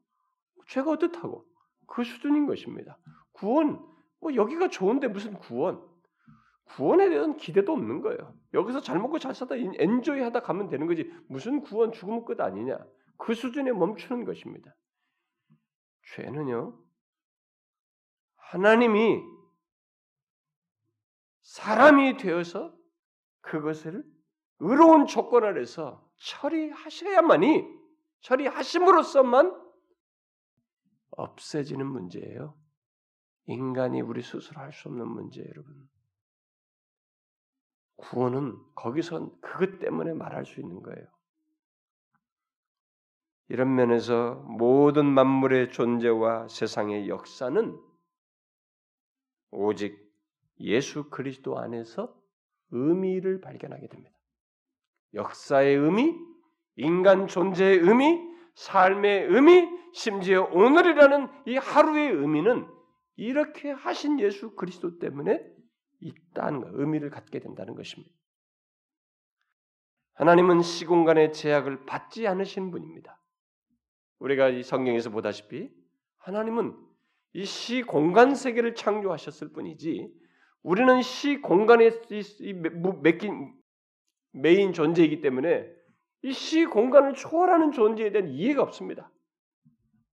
죄가 0.68 0.92
어떻다고? 0.92 1.46
그 1.88 2.04
수준인 2.04 2.48
것입니다. 2.48 2.98
구원, 3.34 3.86
뭐 4.20 4.36
여기가 4.36 4.70
좋은데 4.70 5.08
무슨 5.08 5.34
구원? 5.34 5.82
구원에 6.66 7.10
대한 7.10 7.38
기대도 7.38 7.74
없는 7.74 8.02
거예요. 8.02 8.36
여기서 8.54 8.82
잘 8.82 9.00
먹고 9.00 9.20
잘 9.20 9.36
사다 9.36 9.56
엔조이 9.56 10.20
하다 10.22 10.42
가면 10.42 10.70
되는 10.70 10.88
거지 10.88 11.12
무슨 11.28 11.62
구원 11.62 11.92
죽으면 11.92 12.26
끝 12.26 12.42
아니냐? 12.42 12.80
그 13.18 13.34
수준에 13.34 13.72
멈추는 13.72 14.26
것입니다. 14.26 14.76
죄는요. 16.16 16.78
하나님이 18.36 19.22
사람이 21.42 22.18
되어서 22.18 22.76
그것을 23.42 24.04
의로운 24.60 25.06
조건 25.06 25.44
아래서 25.44 26.04
처리하셔야만이 26.18 27.85
처리하심으로써만 28.26 29.64
없애지는 31.12 31.86
문제예요. 31.86 32.58
인간이 33.46 34.02
우리 34.02 34.24
스스로 34.24 34.60
할 34.60 34.72
수 34.74 34.90
없는 34.90 35.08
문제예요, 35.08 35.48
여러분. 35.48 35.88
구원은 37.98 38.58
거기서 38.74 39.40
그것 39.40 39.80
때문에 39.80 40.14
말할 40.14 40.46
수 40.46 40.60
있는 40.60 40.82
거예요. 40.82 41.06
이런 43.48 43.76
면에서 43.76 44.36
모든 44.48 45.06
만물의 45.06 45.72
존재와 45.72 46.48
세상의 46.48 47.08
역사는 47.08 47.80
오직 49.52 50.04
예수 50.60 51.12
그리스도 51.12 51.60
안에서 51.60 52.20
의미를 52.72 53.40
발견하게 53.40 53.88
됩니다. 53.88 54.18
역사의 55.14 55.76
의미, 55.76 56.35
인간 56.78 57.28
존재의 57.28 57.80
의미, 57.80 58.22
삶의 58.56 59.28
의미, 59.28 59.68
심지어 59.94 60.44
오늘이라는 60.44 61.28
이 61.48 61.58
하루의 61.58 62.12
의미는 62.12 62.68
이렇게 63.16 63.72
하신 63.72 64.20
예수 64.20 64.56
그리스도 64.56 65.00
때문에 65.00 65.42
있다는 66.00 66.62
것, 66.62 66.70
의미를 66.74 67.10
갖게 67.10 67.40
된다는 67.40 67.76
것입니다. 67.76 68.14
하나님은 70.16 70.62
시공간의 70.62 71.34
제약을 71.34 71.86
받지 71.86 72.28
않으신 72.28 72.72
분입니다. 72.72 73.22
우리가 74.20 74.50
이 74.50 74.64
성경에서 74.64 75.10
보다시피 75.10 75.70
하나님은 76.18 76.76
이 77.34 77.44
시 77.44 77.84
공간 77.84 78.34
세계를 78.34 78.76
창조하셨을 78.76 79.52
뿐이지 79.52 80.10
우리는 80.64 81.02
시 81.02 81.42
공간에 81.42 81.92
맡긴 83.04 83.54
메인 84.32 84.72
존재이기 84.72 85.20
때문에 85.20 85.70
이 86.26 86.32
시 86.32 86.66
공간을 86.66 87.14
초월하는 87.14 87.72
존재에 87.72 88.12
대한 88.12 88.30
이해가 88.30 88.64
없습니다. 88.64 89.12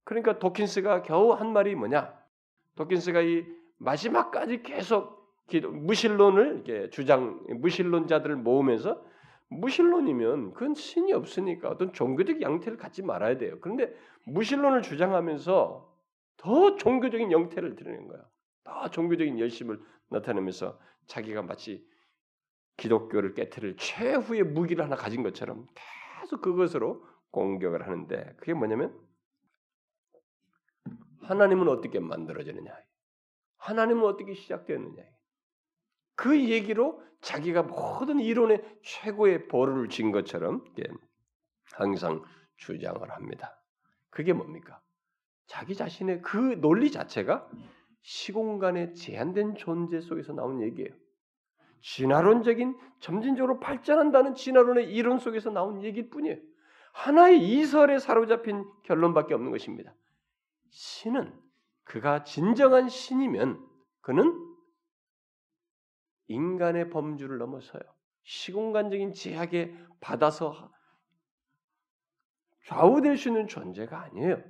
그러니까 0.05 0.39
도킨스가 0.39 1.03
겨우 1.03 1.33
한 1.33 1.55
말이 1.55 1.75
뭐냐? 1.75 2.13
도킨스가 2.75 3.23
이 3.23 3.47
마지막까지 3.79 4.63
계속 4.63 5.23
기도, 5.49 5.71
무신론을 5.71 6.65
이렇게 6.67 6.91
주장 6.91 7.43
무신론자들을 7.49 8.37
모으면서 8.37 9.03
무신론이면 9.49 10.53
그건 10.53 10.75
신이 10.75 11.15
없으니까 11.15 11.71
어떤 11.71 11.95
종교적 11.95 12.43
양태를 12.43 12.77
갖지 12.77 13.03
말아야 13.03 13.39
돼요. 13.39 13.57
그런데 13.63 13.91
무신론을 14.27 14.83
주장하면서 14.83 15.93
더 16.37 16.77
종교적인 16.77 17.33
형태를 17.33 17.75
드러낸 17.75 18.07
거야. 18.07 18.21
더 18.65 18.91
종교적인 18.91 19.39
열심을 19.39 19.81
나타내면서 20.11 20.79
자기가 21.07 21.41
마치 21.41 21.87
기독교를 22.77 23.33
깨뜨릴 23.33 23.77
최후의 23.79 24.43
무기를 24.43 24.85
하나 24.85 24.95
가진 24.95 25.23
것처럼 25.23 25.67
계속 26.23 26.41
그것으로 26.41 27.05
공격을 27.33 27.87
하는데 27.87 28.35
그게 28.39 28.55
뭐냐면 28.55 28.97
하나님은 31.23 31.69
어떻게 31.69 32.01
만들어지느냐, 32.01 32.73
하나님은 33.59 34.05
어떻게 34.05 34.35
시작되었느냐. 34.35 35.03
그 36.15 36.39
얘기로 36.49 37.03
자기가 37.21 37.63
모든 37.65 38.21
이론의 38.21 38.81
최고의 38.83 39.49
보루를 39.49 39.89
진 39.89 40.13
것처럼 40.13 40.65
항상 41.73 42.25
주장을 42.57 43.09
합니다. 43.11 43.61
그게 44.11 44.33
뭡니까? 44.33 44.81
자기 45.47 45.75
자신의 45.75 46.23
그 46.23 46.61
논리 46.61 46.91
자체가 46.91 47.49
시공간의 48.03 48.95
제한된 48.95 49.55
존재 49.57 50.01
속에서 50.01 50.33
나온 50.33 50.61
얘기예요. 50.63 50.91
진화론적인 51.83 52.79
점진적으로 53.01 53.59
발전한다는 53.59 54.35
진화론의 54.35 54.93
이론 54.93 55.19
속에서 55.19 55.51
나온 55.51 55.83
얘기일 55.83 56.11
뿐이에요. 56.11 56.37
하나의 56.93 57.41
이설에 57.41 57.99
사로잡힌 57.99 58.65
결론밖에 58.85 59.35
없는 59.35 59.51
것입니다. 59.51 59.95
신은 60.71 61.39
그가 61.85 62.25
진정한 62.25 62.89
신이면 62.89 63.67
그는 64.01 64.33
인간의 66.29 66.91
범주를 66.91 67.39
넘어서요. 67.39 67.83
시공간적인 68.23 69.13
제약에 69.13 69.77
받아서 70.01 70.73
좌우될 72.67 73.17
수 73.17 73.29
있는 73.29 73.49
존재가 73.49 74.01
아니에요. 74.01 74.43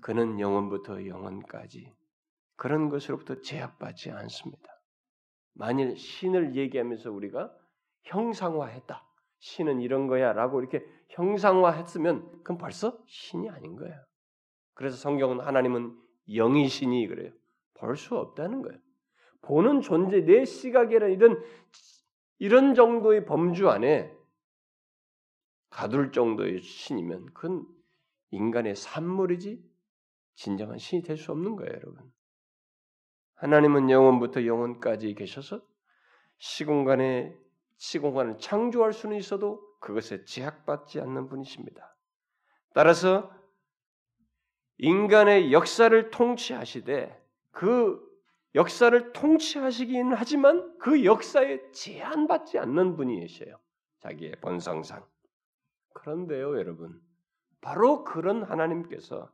그는 0.00 0.38
영원부터 0.38 1.06
영원까지 1.06 1.92
그런 2.56 2.88
것으로부터 2.88 3.40
제약받지 3.40 4.10
않습니다. 4.12 4.73
만일 5.54 5.96
신을 5.96 6.56
얘기하면서 6.56 7.10
우리가 7.10 7.54
형상화했다. 8.02 9.04
신은 9.38 9.80
이런 9.80 10.06
거야 10.06 10.32
라고 10.32 10.60
이렇게 10.60 10.84
형상화했으면 11.10 12.30
그건 12.38 12.58
벌써 12.58 12.98
신이 13.06 13.50
아닌 13.50 13.76
거예요. 13.76 13.94
그래서 14.74 14.96
성경은 14.96 15.40
하나님은 15.40 15.96
영이신이 16.28 17.06
그래요. 17.08 17.32
볼 17.74 17.96
수 17.96 18.16
없다는 18.16 18.62
거예요. 18.62 18.78
보는 19.42 19.82
존재 19.82 20.22
내 20.22 20.44
시각에는 20.44 21.12
이런 21.12 21.42
이런 22.38 22.74
정도의 22.74 23.26
범주 23.26 23.68
안에 23.68 24.12
가둘 25.70 26.12
정도의 26.12 26.60
신이면 26.60 27.26
그건 27.34 27.66
인간의 28.30 28.74
산물이지 28.74 29.62
진정한 30.34 30.78
신이 30.78 31.02
될 31.02 31.16
수 31.16 31.30
없는 31.32 31.56
거예요, 31.56 31.72
여러분. 31.72 32.12
하나님은 33.36 33.90
영원부터 33.90 34.46
영원까지 34.46 35.14
계셔서 35.14 35.60
시공간에 36.38 37.36
시공간을 37.76 38.38
창조할 38.38 38.92
수는 38.92 39.16
있어도 39.16 39.60
그것에 39.80 40.24
제약받지 40.24 41.00
않는 41.00 41.28
분이십니다. 41.28 41.96
따라서 42.72 43.30
인간의 44.78 45.52
역사를 45.52 46.10
통치하시되 46.10 47.22
그 47.50 48.02
역사를 48.54 49.12
통치하시기는 49.12 50.14
하지만 50.14 50.78
그 50.78 51.04
역사에 51.04 51.70
제한받지 51.72 52.58
않는 52.58 52.96
분이시에요. 52.96 53.58
자기의 54.00 54.36
본성상. 54.40 55.04
그런데요, 55.94 56.56
여러분. 56.58 57.00
바로 57.60 58.04
그런 58.04 58.42
하나님께서 58.42 59.30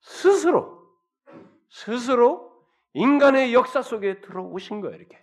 스스로 0.00 0.82
스스로 1.70 2.51
인간의 2.94 3.54
역사 3.54 3.82
속에 3.82 4.20
들어오신 4.20 4.80
거예요, 4.80 4.96
이렇게. 4.96 5.22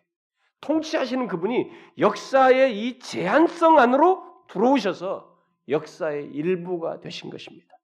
통치하시는 0.61 1.27
그분이 1.27 1.71
역사의 1.97 2.79
이 2.79 2.99
제한성 2.99 3.79
안으로 3.79 4.23
들어오셔서 4.47 5.37
역사의 5.69 6.27
일부가 6.27 6.99
되신 6.99 7.29
것입니다. 7.29 7.75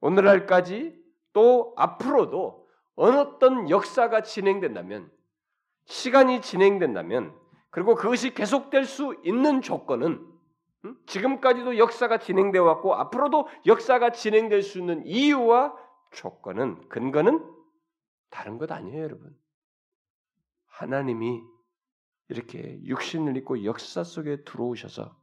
오늘날까지 0.00 0.96
또 1.32 1.74
앞으로도 1.76 2.66
어느 2.94 3.16
어떤 3.16 3.68
역사가 3.68 4.22
진행된다면 4.22 5.10
시간이 5.84 6.40
진행된다면 6.40 7.34
그리고 7.70 7.94
그것이 7.94 8.32
계속될 8.32 8.84
수 8.84 9.20
있는 9.24 9.60
조건은 9.60 10.24
지금까지도 11.06 11.78
역사가 11.78 12.18
진행되어 12.18 12.62
왔고 12.62 12.94
앞으로도 12.94 13.48
역사가 13.66 14.10
진행될 14.10 14.62
수 14.62 14.78
있는 14.78 15.04
이유와 15.04 15.76
조건은 16.12 16.88
근거는 16.88 17.55
다른 18.30 18.58
것 18.58 18.70
아니에요, 18.70 19.02
여러분. 19.02 19.36
하나님이 20.66 21.42
이렇게 22.28 22.82
육신을 22.84 23.36
입고 23.38 23.64
역사 23.64 24.04
속에 24.04 24.44
들어오셔서 24.44 25.16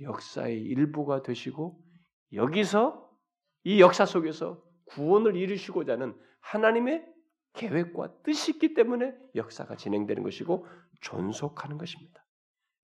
역사의 0.00 0.60
일부가 0.62 1.22
되시고 1.22 1.80
여기서 2.32 3.10
이 3.64 3.80
역사 3.80 4.04
속에서 4.06 4.62
구원을 4.86 5.36
이루시고자 5.36 5.92
하는 5.92 6.18
하나님의 6.40 7.06
계획과 7.54 8.22
뜻이 8.22 8.52
있기 8.52 8.74
때문에 8.74 9.14
역사가 9.34 9.76
진행되는 9.76 10.22
것이고 10.22 10.66
존속하는 11.00 11.78
것입니다. 11.78 12.24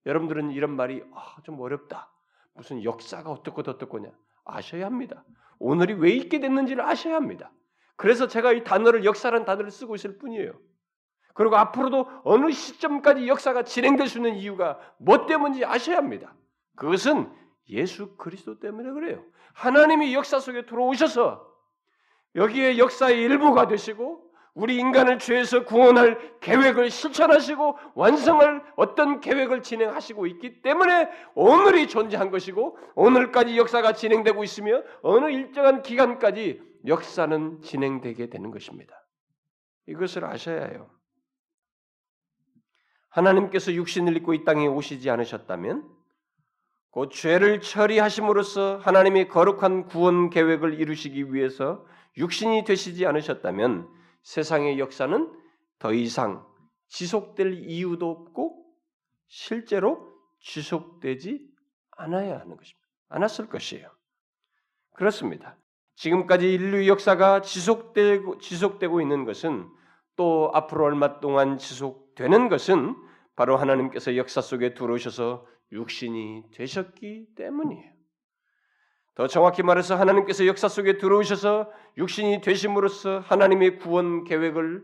여러분들은 0.05 0.51
이런 0.51 0.75
말이 0.75 1.03
아, 1.13 1.41
좀 1.43 1.59
어렵다. 1.59 2.11
무슨 2.53 2.83
역사가 2.83 3.29
어떻고 3.29 3.61
어떻고냐 3.61 4.11
아셔야 4.45 4.85
합니다. 4.85 5.23
오늘이 5.59 5.93
왜 5.93 6.11
있게 6.11 6.39
됐는지를 6.39 6.83
아셔야 6.83 7.15
합니다. 7.15 7.51
그래서 7.95 8.27
제가 8.27 8.53
이 8.53 8.63
단어를 8.63 9.05
역사라는 9.05 9.45
단어를 9.45 9.71
쓰고 9.71 9.95
있을 9.95 10.17
뿐이에요. 10.17 10.53
그리고 11.33 11.55
앞으로도 11.57 12.07
어느 12.23 12.51
시점까지 12.51 13.27
역사가 13.27 13.63
진행될 13.63 14.07
수 14.07 14.17
있는 14.17 14.35
이유가 14.35 14.79
뭐 14.97 15.25
때문인지 15.25 15.65
아셔야 15.65 15.97
합니다. 15.97 16.35
그것은 16.75 17.31
예수 17.69 18.15
그리스도 18.17 18.59
때문에 18.59 18.91
그래요. 18.91 19.23
하나님이 19.53 20.13
역사 20.13 20.39
속에 20.39 20.65
들어오셔서 20.65 21.47
여기에 22.35 22.77
역사의 22.77 23.21
일부가 23.21 23.67
되시고 23.67 24.31
우리 24.53 24.75
인간을 24.77 25.19
죄에서 25.19 25.63
구원할 25.63 26.37
계획을 26.41 26.89
실천하시고 26.89 27.77
완성할 27.95 28.63
어떤 28.75 29.21
계획을 29.21 29.63
진행하시고 29.63 30.27
있기 30.27 30.61
때문에 30.61 31.09
오늘이 31.35 31.87
존재한 31.87 32.31
것이고 32.31 32.77
오늘까지 32.95 33.57
역사가 33.57 33.93
진행되고 33.93 34.43
있으며 34.43 34.83
어느 35.01 35.31
일정한 35.31 35.81
기간까지 35.81 36.61
역사는 36.85 37.61
진행되게 37.61 38.29
되는 38.29 38.51
것입니다. 38.51 38.95
이것을 39.87 40.25
아셔야 40.25 40.65
해요. 40.65 40.89
하나님께서 43.09 43.73
육신을 43.73 44.15
입고 44.17 44.33
이 44.33 44.43
땅에 44.43 44.67
오시지 44.67 45.09
않으셨다면 45.09 45.89
곧 46.91 47.09
죄를 47.11 47.61
처리하심으로써 47.61 48.77
하나님의 48.77 49.29
거룩한 49.29 49.85
구원 49.85 50.29
계획을 50.29 50.79
이루시기 50.79 51.33
위해서 51.33 51.85
육신이 52.17 52.65
되시지 52.65 53.05
않으셨다면 53.05 53.89
세상의 54.23 54.79
역사는 54.79 55.31
더 55.79 55.93
이상 55.93 56.45
지속될 56.87 57.53
이유도 57.65 58.09
없고 58.09 58.65
실제로 59.27 60.11
지속되지 60.41 61.49
않아야 61.91 62.39
하는 62.39 62.57
것입니다. 62.57 62.87
않았을 63.09 63.47
것이에요. 63.47 63.89
그렇습니다. 64.93 65.57
지금까지 66.01 66.51
인류 66.51 66.87
역사가 66.87 67.41
지속되고 67.41 68.39
지속되고 68.39 69.01
있는 69.01 69.23
것은 69.23 69.69
또 70.15 70.49
앞으로 70.51 70.85
얼마 70.85 71.19
동안 71.19 71.59
지속되는 71.59 72.49
것은 72.49 72.95
바로 73.35 73.55
하나님께서 73.55 74.15
역사 74.15 74.41
속에 74.41 74.73
들어오셔서 74.73 75.45
육신이 75.71 76.45
되셨기 76.55 77.27
때문이에요. 77.35 77.91
더 79.13 79.27
정확히 79.27 79.61
말해서 79.61 79.95
하나님께서 79.95 80.47
역사 80.47 80.67
속에 80.67 80.97
들어오셔서 80.97 81.71
육신이 81.97 82.41
되심으로써 82.41 83.19
하나님의 83.19 83.77
구원 83.77 84.23
계획을 84.23 84.83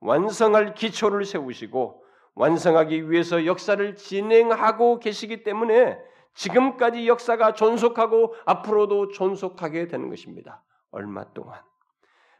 완성할 0.00 0.72
기초를 0.72 1.26
세우시고 1.26 2.02
완성하기 2.36 3.10
위해서 3.10 3.44
역사를 3.44 3.96
진행하고 3.96 4.98
계시기 4.98 5.42
때문에 5.42 5.98
지금까지 6.34 7.08
역사가 7.08 7.54
존속하고 7.54 8.34
앞으로도 8.44 9.08
존속하게 9.08 9.88
되는 9.88 10.08
것입니다. 10.08 10.62
얼마 10.90 11.32
동안. 11.32 11.62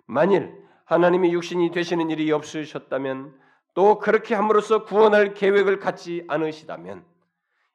만일 0.07 0.62
하나님이 0.84 1.32
육신이 1.32 1.70
되시는 1.70 2.11
일이 2.11 2.30
없으셨다면 2.30 3.40
또 3.74 3.99
그렇게 3.99 4.34
함으로써 4.34 4.84
구원할 4.84 5.34
계획을 5.34 5.78
갖지 5.78 6.24
않으시다면 6.28 7.05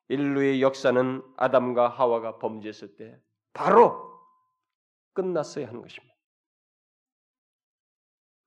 인류의 0.09 0.61
역사는 0.61 1.23
아담과 1.37 1.89
하와가 1.89 2.37
범죄했을 2.37 2.95
때 2.95 3.19
바로 3.53 4.09
끝났어야 5.13 5.67
하는 5.67 5.81
것입니다. 5.81 6.15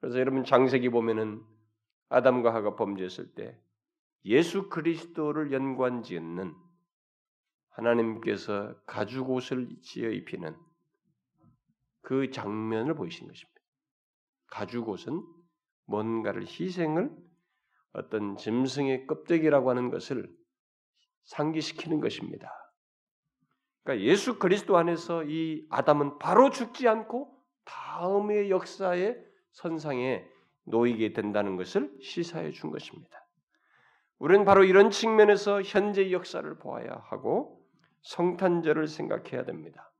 그래서 0.00 0.18
여러분 0.18 0.44
장세기 0.44 0.88
보면은 0.88 1.42
아담과 2.08 2.52
하가 2.54 2.76
범죄했을 2.76 3.34
때 3.34 3.58
예수 4.24 4.68
그리스도를 4.68 5.52
연관지은 5.52 6.54
하나님께서 7.72 8.74
가죽 8.86 9.30
옷을 9.30 9.68
지어 9.82 10.10
입히는 10.10 10.56
그 12.02 12.30
장면을 12.30 12.94
보이신 12.94 13.26
것입니다. 13.26 13.60
가죽 14.46 14.88
옷은 14.88 15.22
뭔가를 15.86 16.42
희생을 16.42 17.10
어떤 17.92 18.36
짐승의 18.36 19.06
껍데기라고 19.06 19.70
하는 19.70 19.90
것을 19.90 20.30
상기시키는 21.24 22.00
것입니다. 22.00 22.50
그러니까 23.82 24.06
예수 24.06 24.38
그리스도 24.38 24.76
안에서 24.76 25.24
이 25.24 25.66
아담은 25.70 26.18
바로 26.18 26.50
죽지 26.50 26.88
않고 26.88 27.36
다음의 27.64 28.50
역사의 28.50 29.18
선상에 29.52 30.24
놓이게 30.64 31.12
된다는 31.12 31.56
것을 31.56 31.92
시사해 32.00 32.50
준 32.52 32.70
것입니다. 32.70 33.26
우리는 34.18 34.44
바로 34.44 34.64
이런 34.64 34.90
측면에서 34.90 35.62
현재 35.62 36.12
역사를 36.12 36.58
보아야 36.58 37.02
하고 37.06 37.61
성탄절을 38.02 38.88
생각해야 38.88 39.44
됩니다. 39.44 39.92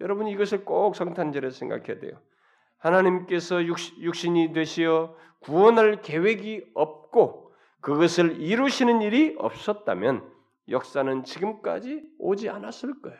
여러분 0.00 0.28
이것을 0.28 0.64
꼭 0.64 0.94
성탄절에 0.94 1.50
생각해야 1.50 1.98
돼요. 1.98 2.20
하나님께서 2.78 3.64
육신이 3.64 4.52
되시어 4.52 5.16
구원할 5.40 6.00
계획이 6.02 6.70
없고 6.74 7.52
그것을 7.80 8.40
이루시는 8.40 9.02
일이 9.02 9.34
없었다면 9.38 10.32
역사는 10.68 11.24
지금까지 11.24 12.02
오지 12.18 12.48
않았을 12.48 13.00
거예요. 13.00 13.18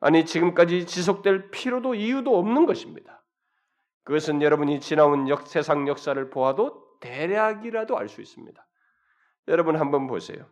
아니, 0.00 0.24
지금까지 0.24 0.86
지속될 0.86 1.50
필요도 1.50 1.94
이유도 1.94 2.36
없는 2.36 2.66
것입니다. 2.66 3.22
그것은 4.02 4.42
여러분이 4.42 4.80
지나온 4.80 5.28
역, 5.28 5.46
세상 5.46 5.86
역사를 5.86 6.28
보아도 6.30 6.98
대략이라도 7.00 7.96
알 7.96 8.08
수 8.08 8.20
있습니다. 8.20 8.66
여러분 9.48 9.76
한번 9.76 10.08
보세요. 10.08 10.46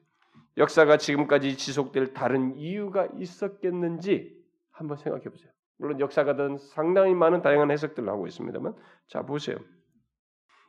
역사가 0.61 0.98
지금까지 0.98 1.56
지속될 1.56 2.12
다른 2.12 2.54
이유가 2.56 3.08
있었겠는지 3.16 4.38
한번 4.70 4.98
생각해 4.98 5.24
보세요. 5.24 5.50
물론 5.78 5.98
역사가든 5.98 6.58
상당히 6.58 7.14
많은 7.14 7.40
다양한 7.40 7.70
해석들을 7.70 8.06
하고 8.08 8.26
있습니다만, 8.26 8.74
자 9.08 9.22
보세요. 9.22 9.56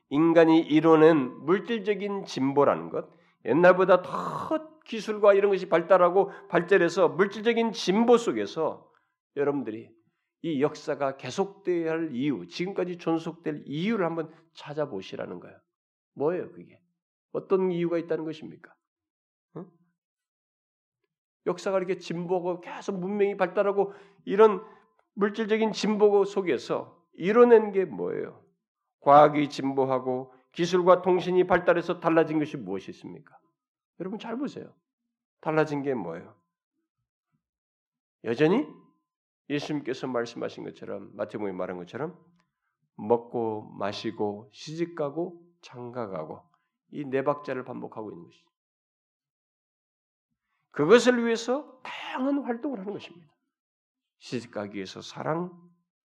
인간이 0.09 0.61
이뤄낸 0.61 1.17
물질적인 1.45 2.23
진보라는 2.23 2.89
것, 2.89 3.09
옛날보다 3.43 4.01
더 4.01 4.79
기술과 4.85 5.33
이런 5.33 5.51
것이 5.51 5.67
발달하고 5.67 6.31
발전해서 6.47 7.09
물질적인 7.09 7.73
진보 7.73 8.17
속에서 8.17 8.89
여러분들이 9.35 9.89
이 10.43 10.61
역사가 10.61 11.17
계속돼야 11.17 11.91
할 11.91 12.09
이유, 12.13 12.47
지금까지 12.47 12.97
존속될 12.97 13.63
이유를 13.65 14.05
한번 14.05 14.33
찾아보시라는 14.53 15.41
거예요. 15.41 15.57
뭐예요, 16.15 16.49
그게? 16.51 16.79
어떤 17.33 17.71
이유가 17.71 17.97
있다는 17.97 18.23
것입니까? 18.23 18.73
응? 21.47 21.51
역사가 21.51 21.77
이렇게 21.77 21.97
진보하고 21.97 22.61
계속 22.61 22.99
문명이 22.99 23.37
발달하고 23.37 23.93
이런 24.25 24.63
물질적인 25.13 25.73
진보 25.73 26.23
속에서 26.25 27.01
이뤄낸 27.13 27.71
게 27.71 27.85
뭐예요? 27.85 28.43
과학이 29.01 29.49
진보하고 29.49 30.33
기술과 30.53 31.01
통신이 31.01 31.47
발달해서 31.47 31.99
달라진 31.99 32.39
것이 32.39 32.57
무엇이 32.57 32.91
있습니까? 32.91 33.37
여러분 33.99 34.19
잘 34.19 34.37
보세요. 34.37 34.73
달라진 35.41 35.81
게 35.81 35.93
뭐예요? 35.93 36.35
여전히 38.23 38.67
예수님께서 39.49 40.07
말씀하신 40.07 40.63
것처럼 40.63 41.11
마태복음에 41.15 41.51
말한 41.53 41.77
것처럼 41.77 42.17
먹고 42.95 43.63
마시고 43.77 44.49
시집가고 44.53 45.41
장가가고 45.61 46.41
이 46.91 47.05
네 47.05 47.23
박자를 47.23 47.63
반복하고 47.63 48.11
있는 48.11 48.25
것이죠. 48.25 48.50
그것을 50.71 51.23
위해서 51.25 51.79
다양한 51.83 52.43
활동을 52.43 52.79
하는 52.79 52.93
것입니다. 52.93 53.31
시집가기 54.19 54.75
위해서 54.75 55.01
사랑, 55.01 55.51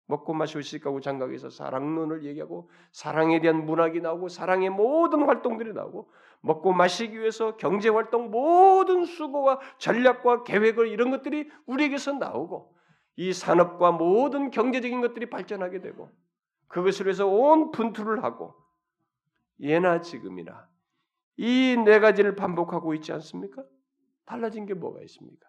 먹고 0.06 0.32
마시고 0.34 0.60
시집가고 0.60 1.00
장가기 1.00 1.30
위해서 1.30 1.50
사랑론을 1.50 2.24
얘기하고 2.24 2.70
사랑에 2.92 3.40
대한 3.40 3.64
문학이 3.66 4.00
나오고 4.00 4.28
사랑의 4.28 4.70
모든 4.70 5.24
활동들이 5.24 5.72
나오고 5.72 6.10
먹고 6.40 6.72
마시기 6.72 7.18
위해서 7.18 7.56
경제 7.56 7.88
활동 7.88 8.30
모든 8.30 9.04
수고와 9.04 9.58
전략과 9.78 10.44
계획을 10.44 10.88
이런 10.88 11.10
것들이 11.10 11.50
우리에게서 11.66 12.12
나오고 12.12 12.74
이 13.16 13.32
산업과 13.32 13.92
모든 13.92 14.50
경제적인 14.50 15.00
것들이 15.00 15.28
발전하게 15.28 15.80
되고 15.80 16.10
그것을 16.68 17.06
위해서 17.06 17.26
온 17.26 17.70
분투를 17.72 18.22
하고 18.22 18.54
예나 19.60 20.00
지금이나 20.00 20.68
이 21.36 21.76
네 21.84 21.98
가지를 22.00 22.36
반복하고 22.36 22.94
있지 22.94 23.12
않습니까? 23.12 23.62
달라진 24.26 24.66
게 24.66 24.74
뭐가 24.74 25.00
있습니까? 25.02 25.48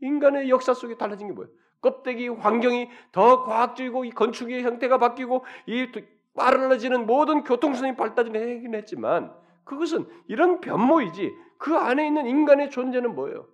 인간의 0.00 0.48
역사 0.48 0.72
속에 0.72 0.96
달라진 0.96 1.28
게 1.28 1.32
뭐예요? 1.34 1.52
껍데기 1.80 2.28
환경이 2.28 2.88
더 3.12 3.44
과학적이고 3.44 4.04
이 4.04 4.10
건축의 4.10 4.62
형태가 4.62 4.98
바뀌고 4.98 5.44
이 5.66 5.92
빠르지는 6.34 7.06
모든 7.06 7.44
교통수단이 7.44 7.96
발달하긴 7.96 8.74
했지만 8.74 9.32
그것은 9.64 10.08
이런 10.28 10.60
변모이지 10.60 11.32
그 11.58 11.76
안에 11.76 12.06
있는 12.06 12.26
인간의 12.26 12.70
존재는 12.70 13.14
뭐예요? 13.14 13.48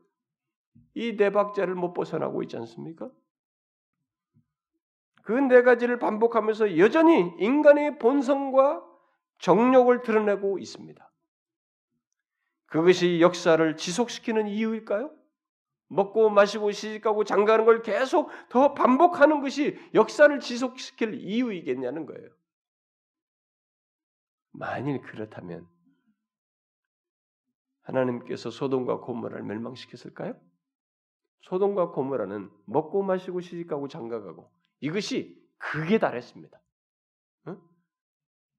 이네 0.95 1.30
박자를 1.30 1.74
못 1.74 1.92
벗어나고 1.92 2.42
있지 2.42 2.57
않습니까? 2.57 3.11
그 5.24 5.32
네 5.32 5.62
가지를 5.62 5.99
반복하면서 5.99 6.78
여전히 6.78 7.32
인간의 7.38 7.99
본성과 7.99 8.84
정욕을 9.38 10.03
드러내고 10.03 10.59
있습니다. 10.59 11.11
그것이 12.67 13.21
역사를 13.21 13.77
지속시키는 13.77 14.49
이유일까요? 14.49 15.15
먹고 15.89 16.31
마시고 16.31 16.73
시집가고 16.73 17.25
장가는 17.25 17.65
걸 17.65 17.83
계속 17.83 18.31
더 18.49 18.75
반복하는 18.75 19.41
것이 19.41 19.79
역사를 19.95 20.39
지속시킬 20.41 21.15
이유이겠냐는 21.15 22.07
거예요. 22.07 22.31
만일 24.53 25.01
그렇다면 25.03 25.69
하나님께서 27.83 28.51
소돔과 28.51 29.01
고모라를 29.01 29.45
멸망시켰을까요? 29.45 30.41
소돔과 31.43 31.91
고모라는 31.91 32.51
먹고 32.67 33.03
마시고 33.03 33.41
시집가고 33.41 33.89
장가가고 33.89 34.51
이것이 34.81 35.39
극에 35.59 35.99
달했습니다. 35.99 36.59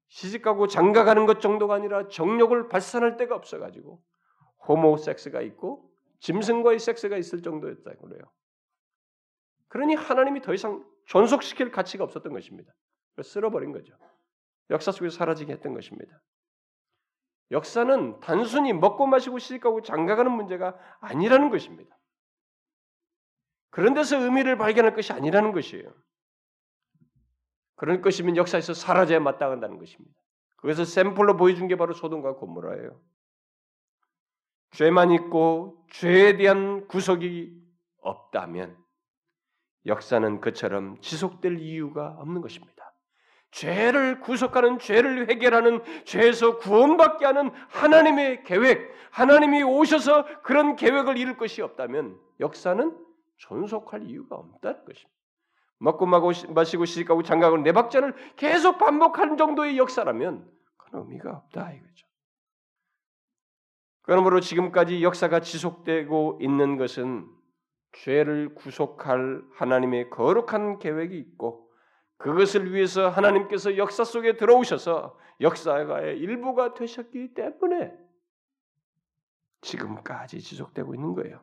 응? 0.06 0.10
시집가고 0.10 0.68
장가가는 0.68 1.26
것 1.26 1.42
정도가 1.42 1.76
아니라 1.76 2.08
정욕을 2.08 2.70
발산할 2.70 3.18
데가 3.18 3.36
없어가지고 3.36 4.02
호모 4.68 4.98
섹스가 4.98 5.42
있고 5.42 5.92
짐승과의 6.20 6.80
섹스가 6.80 7.18
있을 7.18 7.42
정도였다고 7.42 8.08
그래요. 8.08 8.24
그러니 9.68 9.96
하나님이 9.96 10.42
더 10.42 10.54
이상 10.54 10.86
존속시킬 11.06 11.72
가치가 11.72 12.04
없었던 12.04 12.34
것입니다. 12.34 12.74
쓸어버린 13.22 13.72
거죠. 13.72 13.94
역사 14.70 14.92
속에서 14.92 15.18
사라지게 15.18 15.54
했던 15.54 15.74
것입니다. 15.74 16.22
역사는 17.52 18.20
단순히 18.22 18.74
먹고 18.74 19.06
마시고 19.06 19.38
시집가고 19.38 19.82
장가가는 19.84 20.32
문제가 20.32 20.78
아니라는 21.00 21.50
것입니다. 21.50 21.96
그런 23.70 23.94
데서 23.94 24.18
의미를 24.18 24.58
발견할 24.58 24.96
것이 24.96 25.14
아니라는 25.14 25.52
것이에요. 25.52 25.94
그럴 27.76 28.02
것이면 28.02 28.38
역사에서 28.38 28.74
사라져야 28.74 29.20
마땅한다는 29.20 29.78
것입니다. 29.78 30.16
그래서 30.58 30.84
샘플로 30.86 31.38
보여준 31.38 31.68
게 31.68 31.76
바로 31.76 31.94
소돔과 31.94 32.36
고모라예요. 32.36 33.00
죄만 34.72 35.12
있고 35.12 35.86
죄에 35.92 36.38
대한 36.38 36.88
구속이 36.88 37.54
없다면 38.02 38.78
역사는 39.86 40.42
그처럼 40.42 41.00
지속될 41.02 41.60
이유가 41.60 42.16
없는 42.20 42.42
것입니다. 42.42 42.94
죄를 43.52 44.20
구속하는 44.20 44.80
죄를 44.80 45.30
해결하는 45.30 45.82
죄에서 46.04 46.58
구원받게 46.58 47.26
하는 47.26 47.52
하나님의 47.70 48.44
계획, 48.44 48.94
하나님이 49.12 49.64
오셔서 49.64 50.42
그런 50.42 50.76
계획을 50.76 51.18
이룰 51.18 51.38
것이 51.38 51.62
없다면 51.62 52.20
역사는 52.42 52.98
존속할 53.38 54.04
이유가 54.10 54.36
없다는 54.36 54.84
것입니다. 54.84 55.15
먹고 55.80 56.06
마시고 56.06 56.86
시집가고 56.86 57.24
장가가고 57.24 57.64
네 57.64 57.72
박자를 57.72 58.16
계속 58.36 58.78
반복하는 58.78 59.38
정도의 59.38 59.78
역사라면 59.78 60.50
그런 60.78 61.04
의미가 61.04 61.32
없다 61.32 61.72
이거죠. 61.74 62.08
그러므로 64.04 64.40
지금까지 64.40 65.04
역사가 65.04 65.40
지속되고 65.40 66.40
있는 66.42 66.78
것은 66.78 67.28
죄를 67.92 68.54
구속할 68.56 69.44
하나님의 69.54 70.10
거룩한 70.10 70.80
계획이 70.80 71.18
있고 71.18 71.70
그것을 72.18 72.74
위해서 72.74 73.10
하나님께서 73.10 73.78
역사 73.78 74.04
속에 74.04 74.38
들어오셔서 74.38 75.18
역사의 75.42 76.18
일부가 76.20 76.74
되셨기 76.74 77.34
때문에 77.34 77.94
지금까지 79.62 80.40
지속되고 80.42 80.94
있는 80.94 81.14
거예요. 81.14 81.42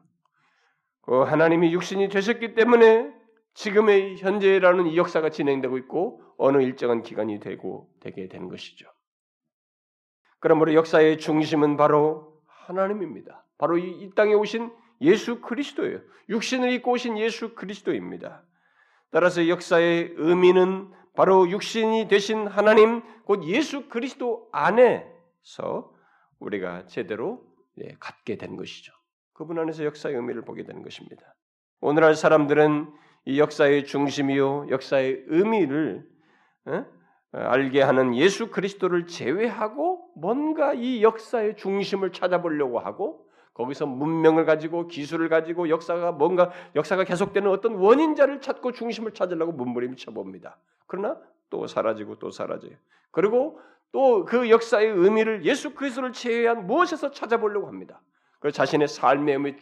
그 1.03 1.23
하나님이 1.23 1.73
육신이 1.75 2.09
되셨기 2.09 2.55
때문에 2.55 3.22
지금의 3.55 4.17
현재라는 4.17 4.87
이 4.87 4.97
역사가 4.97 5.31
진행되고 5.31 5.79
있고 5.79 6.23
어느 6.39 6.63
일정한 6.63 7.03
기간이 7.03 7.41
되고 7.41 7.89
되게 8.01 8.29
되는 8.29 8.49
것이죠. 8.49 8.87
그러므로 10.41 10.75
역사의 10.75 11.19
중심은 11.19 11.77
바로 11.77 12.41
하나님입니다. 12.47 13.45
바로 13.59 13.79
이, 13.79 13.91
이 14.03 14.15
땅에 14.15 14.35
오신 14.35 14.73
예수 15.03 15.41
그리스도예요. 15.41 16.01
육신을 16.29 16.73
입고 16.73 16.93
오신 16.93 17.19
예수 17.19 17.55
그리스도입니다. 17.55 18.43
따라서 19.11 19.47
역사의 19.49 20.15
의미는 20.17 20.91
바로 21.15 21.49
육신이 21.49 22.09
되신 22.09 22.47
하나님 22.47 23.03
곧 23.25 23.45
예수 23.45 23.89
그리스도 23.89 24.49
안에서 24.53 25.93
우리가 26.39 26.87
제대로 26.87 27.45
예, 27.79 27.95
갖게 28.01 28.37
된 28.37 28.57
것이죠. 28.57 28.93
그분 29.33 29.59
안에서 29.59 29.85
역사의 29.85 30.17
의미를 30.17 30.43
보게 30.43 30.65
되는 30.65 30.83
것입니다. 30.83 31.35
오늘날 31.81 32.15
사람들은 32.15 32.93
이 33.25 33.39
역사의 33.39 33.85
중심이요, 33.85 34.67
역사의 34.71 35.25
의미를 35.27 36.07
어? 36.67 36.85
알게 37.33 37.81
하는 37.81 38.15
예수 38.15 38.51
그리스도를 38.51 39.07
제외하고 39.07 40.11
뭔가 40.15 40.75
이 40.75 41.03
역사의 41.03 41.57
중심을 41.57 42.13
찾아보려고 42.13 42.79
하고 42.79 43.27
거기서 43.55 43.87
문명을 43.87 44.45
가지고 44.45 44.87
기술을 44.87 45.29
가지고 45.29 45.69
역사가 45.69 46.13
뭔가 46.13 46.51
역사가 46.75 47.05
계속되는 47.05 47.51
어떤 47.51 47.75
원인자를 47.75 48.41
찾고 48.41 48.73
중심을 48.73 49.13
찾으려고 49.13 49.53
몸부림쳐 49.53 50.13
봅니다. 50.13 50.59
그러나 50.87 51.19
또 51.49 51.67
사라지고 51.67 52.19
또 52.19 52.31
사라져요. 52.31 52.73
그리고 53.11 53.61
또 53.93 54.25
그 54.25 54.49
역사의 54.51 54.89
의미를 54.89 55.45
예수 55.45 55.75
그리스도를 55.75 56.13
제외한 56.13 56.67
무엇에서 56.67 57.11
찾아보려고 57.11 57.67
합니다. 57.67 58.01
그래서 58.41 58.57
자신의 58.57 58.89
삶의 58.89 59.35
의미 59.35 59.57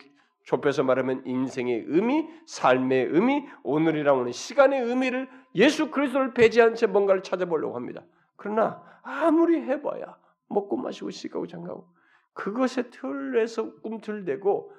좁혀서 0.45 0.83
말하면 0.83 1.23
인생의 1.27 1.85
의미, 1.87 2.29
삶의 2.47 3.09
의미, 3.11 3.47
오늘이라고 3.63 4.21
하는 4.21 4.33
시간의 4.33 4.83
의미를 4.83 5.29
예수 5.55 5.91
그리스도를 5.91 6.35
배제한 6.35 6.75
채 6.75 6.87
뭔가를 6.87 7.23
찾아보려고 7.23 7.77
합니다. 7.77 8.03
그러나 8.37 8.83
아무리 9.03 9.61
해봐야 9.61 10.17
먹고 10.49 10.77
마시고 10.77 11.11
시가고 11.11 11.47
장가고 11.47 11.87
그것의 12.33 12.91
틀에서 12.91 13.73
꿈틀대고 13.81 14.73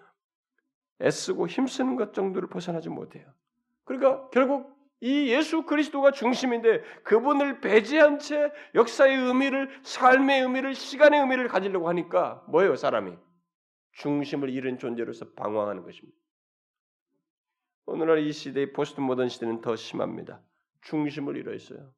애쓰고 1.01 1.47
힘쓰는 1.47 1.95
것 1.95 2.13
정도를 2.13 2.49
벗어나지 2.49 2.89
못해요. 2.89 3.25
그러니까 3.83 4.29
결국 4.29 4.75
이 5.01 5.29
예수 5.29 5.63
그리스도가 5.63 6.11
중심인데 6.11 6.83
그분을 7.03 7.59
배제한 7.59 8.19
채 8.19 8.51
역사의 8.75 9.17
의미를 9.17 9.69
삶의 9.81 10.41
의미를 10.41 10.75
시간의 10.75 11.19
의미를 11.19 11.47
가지려고 11.47 11.89
하니까 11.89 12.43
뭐예요 12.47 12.75
사람이 12.75 13.17
중심을 13.93 14.49
잃은 14.49 14.77
존재로서 14.77 15.31
방황하는 15.33 15.83
것입니다. 15.83 16.17
오늘날 17.85 18.19
이 18.19 18.31
시대의 18.31 18.73
포스트 18.73 19.01
모던 19.01 19.29
시대는 19.29 19.61
더 19.61 19.75
심합니다. 19.75 20.41
중심을 20.81 21.37
잃어 21.37 21.53
있어요. 21.53 21.93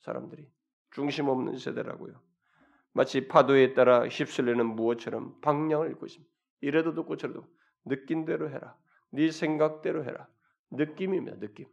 사람들이 0.00 0.48
중심 0.90 1.28
없는 1.28 1.58
세대라고요. 1.58 2.20
마치 2.92 3.28
파도에 3.28 3.74
따라 3.74 4.06
휩쓸리는 4.08 4.64
무엇처럼 4.64 5.40
방향을 5.40 5.88
잃고 5.90 6.06
있습니다. 6.06 6.32
이래도 6.62 6.94
듣고 6.94 7.16
저래도 7.16 7.46
느낀 7.84 8.24
대로 8.24 8.50
해라. 8.50 8.76
네 9.10 9.30
생각대로 9.30 10.04
해라. 10.04 10.28
느낌입니다. 10.70 11.38
느낌. 11.38 11.66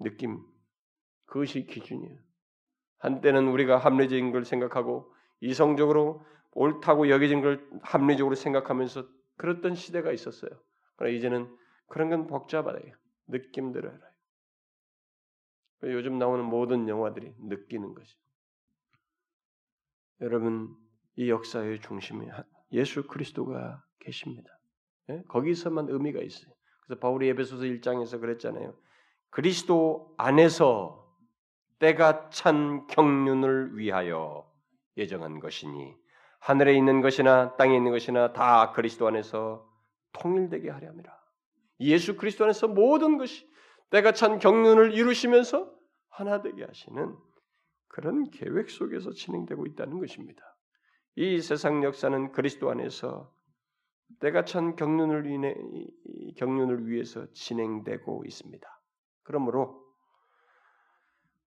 느낌. 0.00 0.42
그것이 1.26 1.66
기준이에요. 1.66 2.18
한때는 2.98 3.48
우리가 3.48 3.78
합리적인 3.78 4.32
걸 4.32 4.44
생각하고 4.44 5.12
이성적으로 5.40 6.24
옳다고 6.54 7.08
여겨진 7.10 7.40
걸 7.40 7.68
합리적으로 7.82 8.34
생각하면서 8.34 9.06
그랬던 9.36 9.74
시대가 9.74 10.12
있었어요. 10.12 10.50
그러나 10.96 11.14
이제는 11.14 11.54
그런 11.88 12.08
건 12.08 12.26
복잡하다. 12.26 12.78
느낌대로 13.28 13.90
해라. 13.90 14.00
요즘 15.84 16.18
나오는 16.18 16.44
모든 16.44 16.88
영화들이 16.88 17.34
느끼는 17.40 17.94
것이. 17.94 18.16
여러분 20.20 20.74
이 21.16 21.28
역사의 21.28 21.80
중심에 21.80 22.28
예수 22.72 23.06
그리스도가 23.06 23.84
계십니다. 24.00 24.48
예? 25.10 25.22
거기서만 25.28 25.88
의미가 25.90 26.22
있어요. 26.22 26.52
그래서 26.82 27.00
바울이 27.00 27.28
에베소서 27.28 27.64
1장에서 27.64 28.20
그랬잖아요. 28.20 28.74
그리스도 29.30 30.14
안에서 30.16 31.04
때가 31.78 32.30
찬 32.30 32.86
경륜을 32.86 33.76
위하여 33.76 34.50
예정한 34.96 35.40
것이니 35.40 35.94
하늘에 36.44 36.76
있는 36.76 37.00
것이나 37.00 37.56
땅에 37.56 37.74
있는 37.74 37.90
것이나 37.90 38.34
다 38.34 38.72
그리스도 38.72 39.06
안에서 39.06 39.66
통일되게 40.12 40.68
하려 40.68 40.88
합니다. 40.88 41.24
예수 41.80 42.18
그리스도 42.18 42.44
안에서 42.44 42.68
모든 42.68 43.16
것이 43.16 43.50
때가 43.88 44.12
찬 44.12 44.38
경륜을 44.38 44.92
이루시면서 44.92 45.74
하나 46.10 46.42
되게 46.42 46.62
하시는 46.62 47.16
그런 47.88 48.30
계획 48.30 48.68
속에서 48.68 49.12
진행되고 49.12 49.64
있다는 49.68 49.98
것입니다. 49.98 50.42
이 51.14 51.40
세상 51.40 51.82
역사는 51.82 52.32
그리스도 52.32 52.70
안에서 52.70 53.32
때가 54.20 54.44
찬 54.44 54.76
경륜을 54.76 55.24
인해 55.24 55.56
경륜을 56.36 56.88
위해서 56.88 57.26
진행되고 57.32 58.22
있습니다. 58.26 58.82
그러므로 59.22 59.82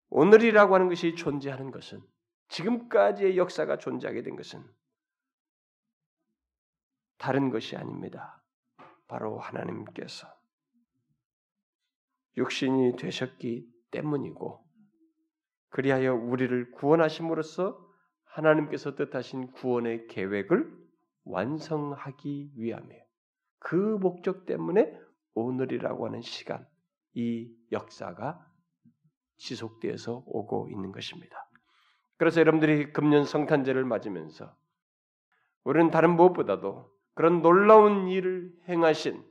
오늘이라고 0.08 0.74
하는 0.74 0.88
것이 0.88 1.16
존재하는 1.16 1.72
것은 1.72 2.02
지금까지의 2.48 3.38
역사가 3.38 3.78
존재하게 3.78 4.24
된 4.24 4.38
것은 4.38 4.64
다른 7.18 7.50
것이 7.50 7.76
아닙니다. 7.76 8.44
바로 9.08 9.40
하나님께서 9.40 10.28
육신이 12.38 12.96
되셨기 12.98 13.68
때문이고 13.92 14.66
그리하여 15.70 16.14
우리를 16.14 16.72
구원하심으로써 16.72 17.86
하나님께서 18.26 18.96
뜻하신 18.96 19.52
구원의 19.52 20.08
계획을 20.08 20.72
완성하기 21.24 22.54
위함이에요. 22.56 23.04
그 23.60 23.76
목적 23.76 24.46
때문에 24.46 24.98
오늘이라고 25.34 26.06
하는 26.06 26.22
시간, 26.22 26.68
이 27.14 27.54
역사가 27.72 28.46
지속되어서 29.38 30.24
오고 30.26 30.70
있는 30.70 30.92
것입니다. 30.92 31.36
그래서 32.18 32.40
여러분들이 32.40 32.94
금년 32.94 33.26
성탄제를 33.26 33.84
맞으면서 33.86 34.56
우리는 35.64 35.92
다른 35.92 36.16
무엇보다도 36.16 36.95
그런 37.16 37.42
놀라운 37.42 38.08
일을 38.08 38.52
행하신 38.70 39.24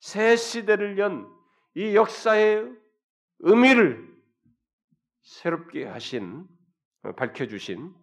새 0.00 0.36
시대를 0.36 0.98
연 0.98 1.42
이 1.74 1.96
역사의 1.96 2.70
의미를 3.40 4.12
새롭게 5.22 5.86
하신 5.86 6.46
어, 7.02 7.12
밝혀 7.12 7.46
주신 7.46 7.94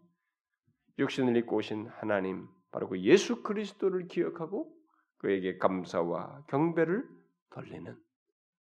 육신을 0.97 1.37
입고 1.37 1.57
오신 1.57 1.87
하나님 1.87 2.47
바로 2.71 2.89
그 2.89 2.99
예수 3.01 3.43
그리스도를 3.43 4.07
기억하고 4.07 4.73
그에게 5.17 5.57
감사와 5.57 6.45
경배를 6.47 7.07
돌리는 7.51 7.95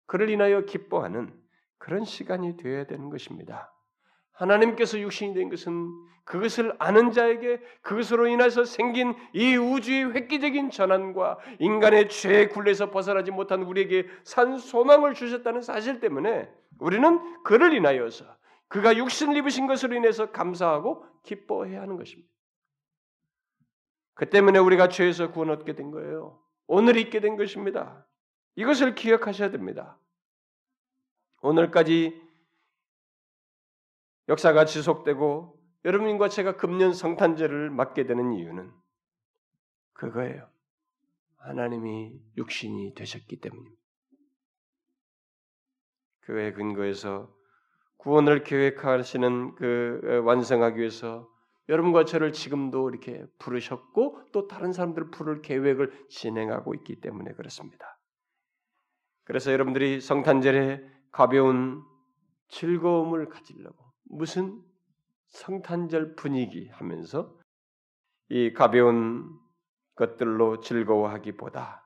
그를 0.07 0.29
인하여 0.31 0.63
기뻐하는 0.65 1.35
그런 1.79 2.05
시간이 2.05 2.57
되어야 2.57 2.87
되는 2.87 3.09
것입니다. 3.09 3.73
하나님께서 4.39 5.01
육신이 5.01 5.35
된 5.35 5.49
것은 5.51 5.91
그것을 6.25 6.75
아는 6.79 7.11
자에게 7.11 7.59
그것으로 7.83 8.29
인해서 8.29 8.65
생긴 8.65 9.15
이 9.33 9.57
우주의 9.57 10.13
획기적인 10.13 10.71
전환과 10.71 11.39
인간의 11.59 12.09
죄의 12.11 12.51
굴레에서 12.51 12.91
벗어나지 12.91 13.31
못한 13.31 13.63
우리에게 13.63 14.07
산 14.25 14.59
소망을 14.59 15.15
주셨다는 15.15 15.63
사실 15.63 16.01
때문에 16.01 16.49
우리는 16.79 17.43
그를 17.45 17.73
인하여서 17.73 18.27
그가 18.69 18.97
육신을 18.97 19.37
입으신 19.39 19.67
것으로 19.67 19.97
인해서 19.97 20.31
감사하고 20.31 21.05
기뻐해야 21.25 21.81
하는 21.81 21.97
것입니다. 21.97 22.31
그 24.15 24.29
때문에 24.29 24.59
우리가 24.59 24.89
죄에서 24.89 25.31
구원 25.31 25.51
얻게 25.51 25.75
된 25.75 25.91
거예요. 25.91 26.39
오늘 26.67 26.97
있게 26.99 27.21
된 27.21 27.37
것입니다. 27.37 28.07
이것을 28.57 28.95
기억하셔야 28.95 29.51
됩니다. 29.51 29.99
오늘까지 31.41 32.28
역사가 34.29 34.67
지속되고 34.67 35.59
여러분과 35.85 36.29
제가 36.29 36.57
금년 36.57 36.93
성탄절을 36.93 37.71
맞게 37.71 38.07
되는 38.07 38.33
이유는 38.33 38.71
그거예요. 39.95 40.49
하나님이 41.39 42.21
육신이 42.37 42.95
되셨기 42.95 43.41
때문입니다. 43.41 43.77
그의 46.21 46.53
근거에서 46.53 47.35
구원을 47.97 48.45
계획하시는 48.45 49.55
그 49.55 50.23
완성하기 50.25 50.79
위해서 50.79 51.29
여러분과 51.69 52.05
저를 52.05 52.33
지금도 52.33 52.91
이렇게 52.91 53.25
부르셨고 53.39 54.31
또 54.33 54.47
다른 54.47 54.73
사람들을 54.73 55.11
부를 55.11 55.43
계획을 55.43 56.07
진행하고 56.09 56.75
있기 56.75 57.01
때문에 57.01 57.33
그렇습니다. 57.33 57.99
그래서 59.25 59.53
여러분들이 59.53 60.01
성탄절에 60.01 60.83
가벼운 61.11 61.83
즐거움을 62.49 63.29
가지려고 63.29 63.88
무슨 64.11 64.63
성탄절 65.27 66.17
분위기 66.17 66.69
하면서 66.69 67.37
이 68.29 68.53
가벼운 68.53 69.39
것들로 69.95 70.61
즐거워하기보다 70.61 71.85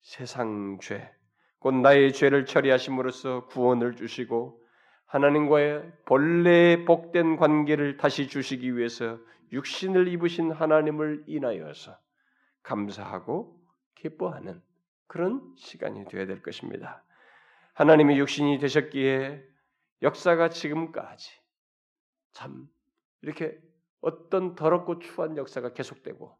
세상 0.00 0.78
죄, 0.80 1.12
곧 1.58 1.74
나의 1.74 2.12
죄를 2.12 2.44
처리하심으로써 2.44 3.46
구원을 3.46 3.96
주시고 3.96 4.62
하나님과의 5.06 5.92
본래 6.06 6.84
복된 6.84 7.36
관계를 7.36 7.96
다시 7.96 8.28
주시기 8.28 8.76
위해서 8.76 9.18
육신을 9.52 10.08
입으신 10.08 10.50
하나님을 10.50 11.24
인하여서 11.26 11.96
감사하고 12.62 13.60
기뻐하는 13.94 14.60
그런 15.06 15.54
시간이 15.56 16.06
되어야 16.06 16.26
될 16.26 16.42
것입니다. 16.42 17.04
하나님이 17.74 18.18
육신이 18.18 18.58
되셨기에 18.58 19.53
역사가 20.04 20.50
지금까지 20.50 21.30
참 22.32 22.68
이렇게 23.22 23.58
어떤 24.00 24.54
더럽고 24.54 24.98
추한 24.98 25.36
역사가 25.36 25.72
계속되고 25.72 26.38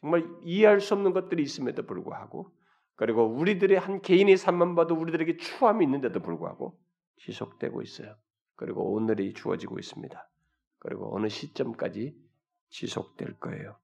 정말 0.00 0.26
이해할 0.42 0.80
수 0.80 0.94
없는 0.94 1.12
것들이 1.12 1.42
있음에도 1.42 1.84
불구하고 1.84 2.50
그리고 2.96 3.24
우리들의 3.24 3.78
한 3.78 4.00
개인의 4.00 4.36
삶만 4.36 4.74
봐도 4.74 4.94
우리들에게 4.94 5.36
추함이 5.36 5.84
있는데도 5.84 6.20
불구하고 6.20 6.80
지속되고 7.18 7.82
있어요. 7.82 8.16
그리고 8.56 8.92
오늘이 8.92 9.34
주어지고 9.34 9.78
있습니다. 9.78 10.30
그리고 10.78 11.14
어느 11.14 11.28
시점까지 11.28 12.16
지속될 12.70 13.38
거예요. 13.38 13.78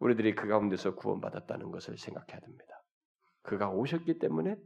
우리들이 0.00 0.34
그 0.34 0.48
가운데서 0.48 0.96
구원받았다는 0.96 1.70
것을 1.70 1.96
생각해야 1.96 2.40
됩니다. 2.40 2.82
그가 3.42 3.70
오셨기 3.70 4.18
때문에 4.18 4.56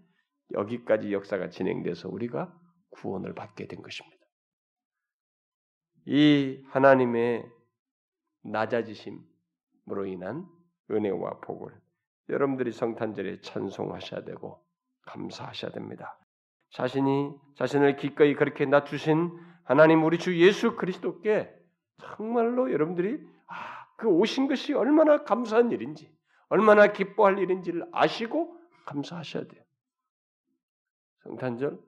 여기까지 0.52 1.12
역사가 1.12 1.50
진행돼서 1.50 2.08
우리가 2.08 2.58
구원을 2.96 3.34
받게 3.34 3.66
된 3.66 3.82
것입니다. 3.82 4.16
이 6.06 6.62
하나님의 6.68 7.48
낮아지심으로 8.42 10.06
인한 10.06 10.46
은혜와 10.90 11.40
복을 11.40 11.72
여러분들이 12.28 12.72
성탄절에 12.72 13.40
찬송하셔야 13.40 14.24
되고 14.24 14.64
감사하셔야 15.02 15.72
됩니다. 15.72 16.18
자신이 16.70 17.32
자신을 17.56 17.96
기꺼이 17.96 18.34
그렇게 18.34 18.66
낮추신 18.66 19.38
하나님 19.64 20.04
우리 20.04 20.18
주 20.18 20.38
예수 20.38 20.76
그리스도께 20.76 21.52
정말로 21.98 22.72
여러분들이 22.72 23.18
아, 23.46 23.86
그 23.96 24.08
오신 24.08 24.48
것이 24.48 24.74
얼마나 24.74 25.24
감사한 25.24 25.70
일인지, 25.72 26.12
얼마나 26.48 26.92
기뻐할 26.92 27.38
일인지를 27.38 27.88
아시고 27.92 28.58
감사하셔야 28.84 29.46
돼요. 29.46 29.62
성탄절, 31.22 31.78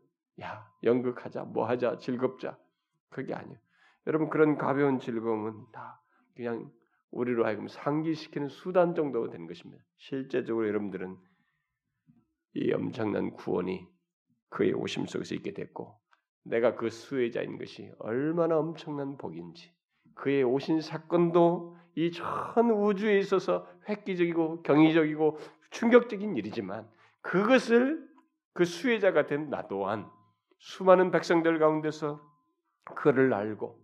야, 0.41 0.67
연극하자, 0.83 1.45
뭐 1.45 1.67
하자, 1.69 1.99
즐겁자. 1.99 2.59
그게 3.11 3.35
아니에요. 3.35 3.59
여러분, 4.07 4.31
그런 4.31 4.57
가벼운 4.57 4.99
즐거움은 5.01 5.67
다 5.73 6.01
그냥 6.37 6.71
우리로 7.11 7.45
하여금 7.47 7.69
상기시키는 7.69 8.49
수단 8.49 8.95
정도 8.95 9.29
된 9.31 9.47
것입니다. 9.47 9.83
실제적으로 9.97 10.69
여러분들은 10.69 11.17
이 12.55 12.73
엄청난 12.73 13.31
구원이 13.33 13.87
그의 14.51 14.73
오심 14.73 15.07
속에서 15.07 15.35
있게 15.35 15.53
됐고 15.53 15.99
내가 16.45 16.75
그 16.77 16.91
수혜자인 16.91 17.59
것이 17.59 17.93
얼마나 17.99 18.59
엄청난 18.59 19.17
복인지 19.17 19.73
그의 20.15 20.43
오신 20.45 20.81
사건도 20.81 21.77
이 21.97 22.11
전 22.13 22.71
우주에 22.71 23.19
있어서 23.19 23.69
획기적이고 23.89 24.63
경이적이고 24.63 25.39
충격적인 25.71 26.37
일이지만 26.37 26.89
그것을 27.23 28.09
그 28.53 28.65
수혜자가 28.65 29.27
된 29.27 29.51
나 29.51 29.67
또한 29.69 30.09
수많은 30.59 31.11
백성들 31.11 31.59
가운데서 31.59 32.21
그를 32.97 33.33
알고 33.33 33.79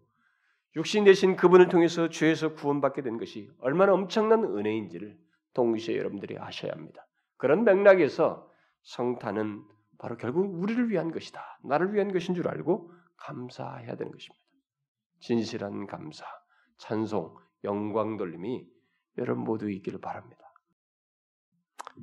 육신 0.77 1.05
대신 1.05 1.37
그분을 1.37 1.69
통해서 1.69 2.09
죄에서 2.09 2.55
구원받게 2.55 3.03
된 3.03 3.19
것이 3.19 3.51
얼마나 3.59 3.93
엄청난 3.93 4.43
은혜인지를 4.45 5.17
동시에 5.53 5.97
여러분들이 5.97 6.37
아셔야 6.39 6.73
합니다. 6.73 7.07
그런 7.37 7.65
맥락에서 7.65 8.51
성탄은 8.83 9.65
바로 9.99 10.17
결국 10.17 10.61
우리를 10.61 10.91
위한 10.91 11.13
것이다. 11.13 11.61
나를 11.63 11.95
위한 11.95 12.13
것인 12.13 12.35
줄 12.35 12.49
알고 12.49 12.93
감사해야 13.17 13.97
되는 13.97 14.11
것입니다. 14.11 14.45
진실한 15.21 15.87
감사, 15.87 16.27
찬송, 16.79 17.37
영광 17.63 18.17
돌림이 18.17 18.67
여러분 19.19 19.45
모두 19.45 19.71
있기를 19.71 20.01
바랍니다. 20.01 20.43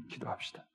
기도합시다. 0.10 0.66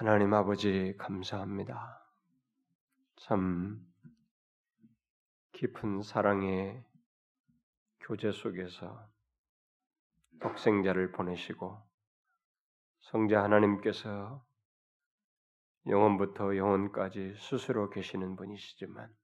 하나님 0.00 0.32
아버지 0.32 0.94
감사합니다. 0.96 2.02
참 3.16 3.86
깊은 5.52 6.00
사랑의 6.00 6.82
교제 8.00 8.32
속에서 8.32 9.06
독생자를 10.40 11.12
보내시고 11.12 11.76
성자 13.00 13.42
하나님께서 13.42 14.42
영원부터 15.86 16.56
영원까지 16.56 17.34
스스로 17.36 17.90
계시는 17.90 18.36
분이시지만 18.36 19.14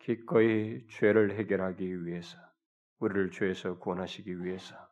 기꺼이 0.00 0.88
죄를 0.88 1.38
해결하기 1.38 2.04
위해서 2.04 2.36
우리를 2.98 3.30
죄에서 3.30 3.78
구원하시기 3.78 4.42
위해서 4.42 4.85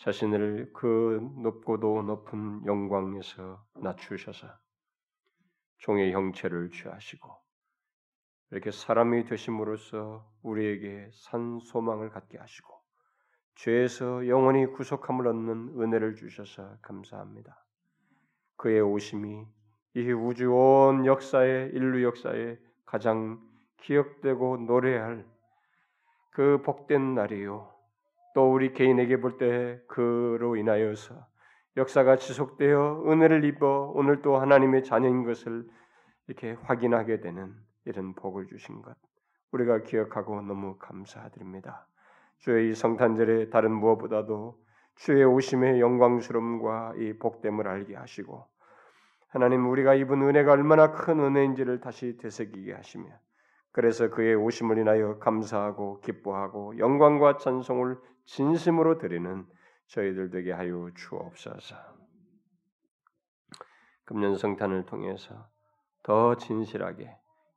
자신을 0.00 0.72
그 0.72 1.20
높고도 1.42 2.02
높은 2.02 2.64
영광에서 2.64 3.62
낮추셔서 3.82 4.48
종의 5.76 6.12
형체를 6.12 6.70
취하시고 6.70 7.28
이렇게 8.50 8.70
사람이 8.70 9.24
되심으로써 9.24 10.26
우리에게 10.42 11.10
산 11.12 11.58
소망을 11.60 12.08
갖게 12.08 12.38
하시고 12.38 12.80
죄에서 13.56 14.26
영원히 14.26 14.64
구속함을 14.72 15.26
얻는 15.26 15.78
은혜를 15.78 16.14
주셔서 16.16 16.78
감사합니다. 16.80 17.62
그의 18.56 18.80
오심이 18.80 19.44
이 19.96 20.12
우주 20.12 20.50
온 20.50 21.04
역사의 21.04 21.72
인류 21.74 22.04
역사에 22.04 22.56
가장 22.86 23.38
기억되고 23.82 24.56
노래할 24.66 25.26
그 26.30 26.62
복된 26.62 27.14
날이요. 27.14 27.69
또 28.34 28.52
우리 28.52 28.72
개인에게 28.72 29.20
볼 29.20 29.38
때 29.38 29.80
그로 29.88 30.56
인하여서 30.56 31.14
역사가 31.76 32.16
지속되어 32.16 33.04
은혜를 33.06 33.44
입어 33.44 33.92
오늘 33.94 34.22
또 34.22 34.36
하나님의 34.36 34.84
자녀인 34.84 35.24
것을 35.24 35.66
이렇게 36.26 36.52
확인하게 36.62 37.20
되는 37.20 37.54
이런 37.84 38.14
복을 38.14 38.46
주신 38.46 38.82
것 38.82 38.94
우리가 39.52 39.82
기억하고 39.82 40.40
너무 40.42 40.76
감사드립니다. 40.78 41.86
주의 42.38 42.70
이 42.70 42.74
성탄절에 42.74 43.50
다른 43.50 43.72
무엇보다도 43.72 44.58
주의 44.96 45.24
오심의 45.24 45.80
영광스러움과 45.80 46.94
이 46.96 47.14
복됨을 47.18 47.66
알게 47.66 47.96
하시고 47.96 48.46
하나님 49.28 49.68
우리가 49.68 49.94
입은 49.94 50.22
은혜가 50.22 50.52
얼마나 50.52 50.92
큰 50.92 51.20
은혜인지를 51.20 51.80
다시 51.80 52.16
되새기게 52.18 52.74
하시며 52.74 53.06
그래서 53.72 54.10
그의 54.10 54.34
오심을 54.34 54.78
인하여 54.78 55.18
감사하고 55.18 56.00
기뻐하고 56.00 56.78
영광과 56.78 57.36
찬송을 57.36 57.96
진심으로 58.24 58.98
드리는 58.98 59.46
저희들 59.88 60.30
되게 60.30 60.52
하여 60.52 60.90
주옵소서. 60.94 61.76
금년 64.04 64.36
성탄을 64.36 64.86
통해서 64.86 65.48
더 66.02 66.36
진실하게 66.36 67.16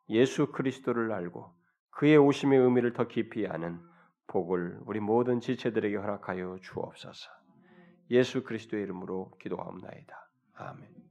예수 0.10 0.52
그리스도를 0.52 1.12
알고 1.12 1.54
그의 1.92 2.18
오심의 2.18 2.60
의미를 2.60 2.94
더 2.94 3.08
깊이 3.08 3.48
아는 3.48 3.80
복을 4.28 4.80
우리 4.86 5.00
모든 5.00 5.40
지체들에게 5.40 5.96
허락하여 5.96 6.58
주옵소서. 6.62 7.30
예수 8.12 8.44
그리스도의 8.44 8.84
이름으로 8.84 9.32
기도하옵나이다. 9.40 10.30
아멘. 10.56 11.03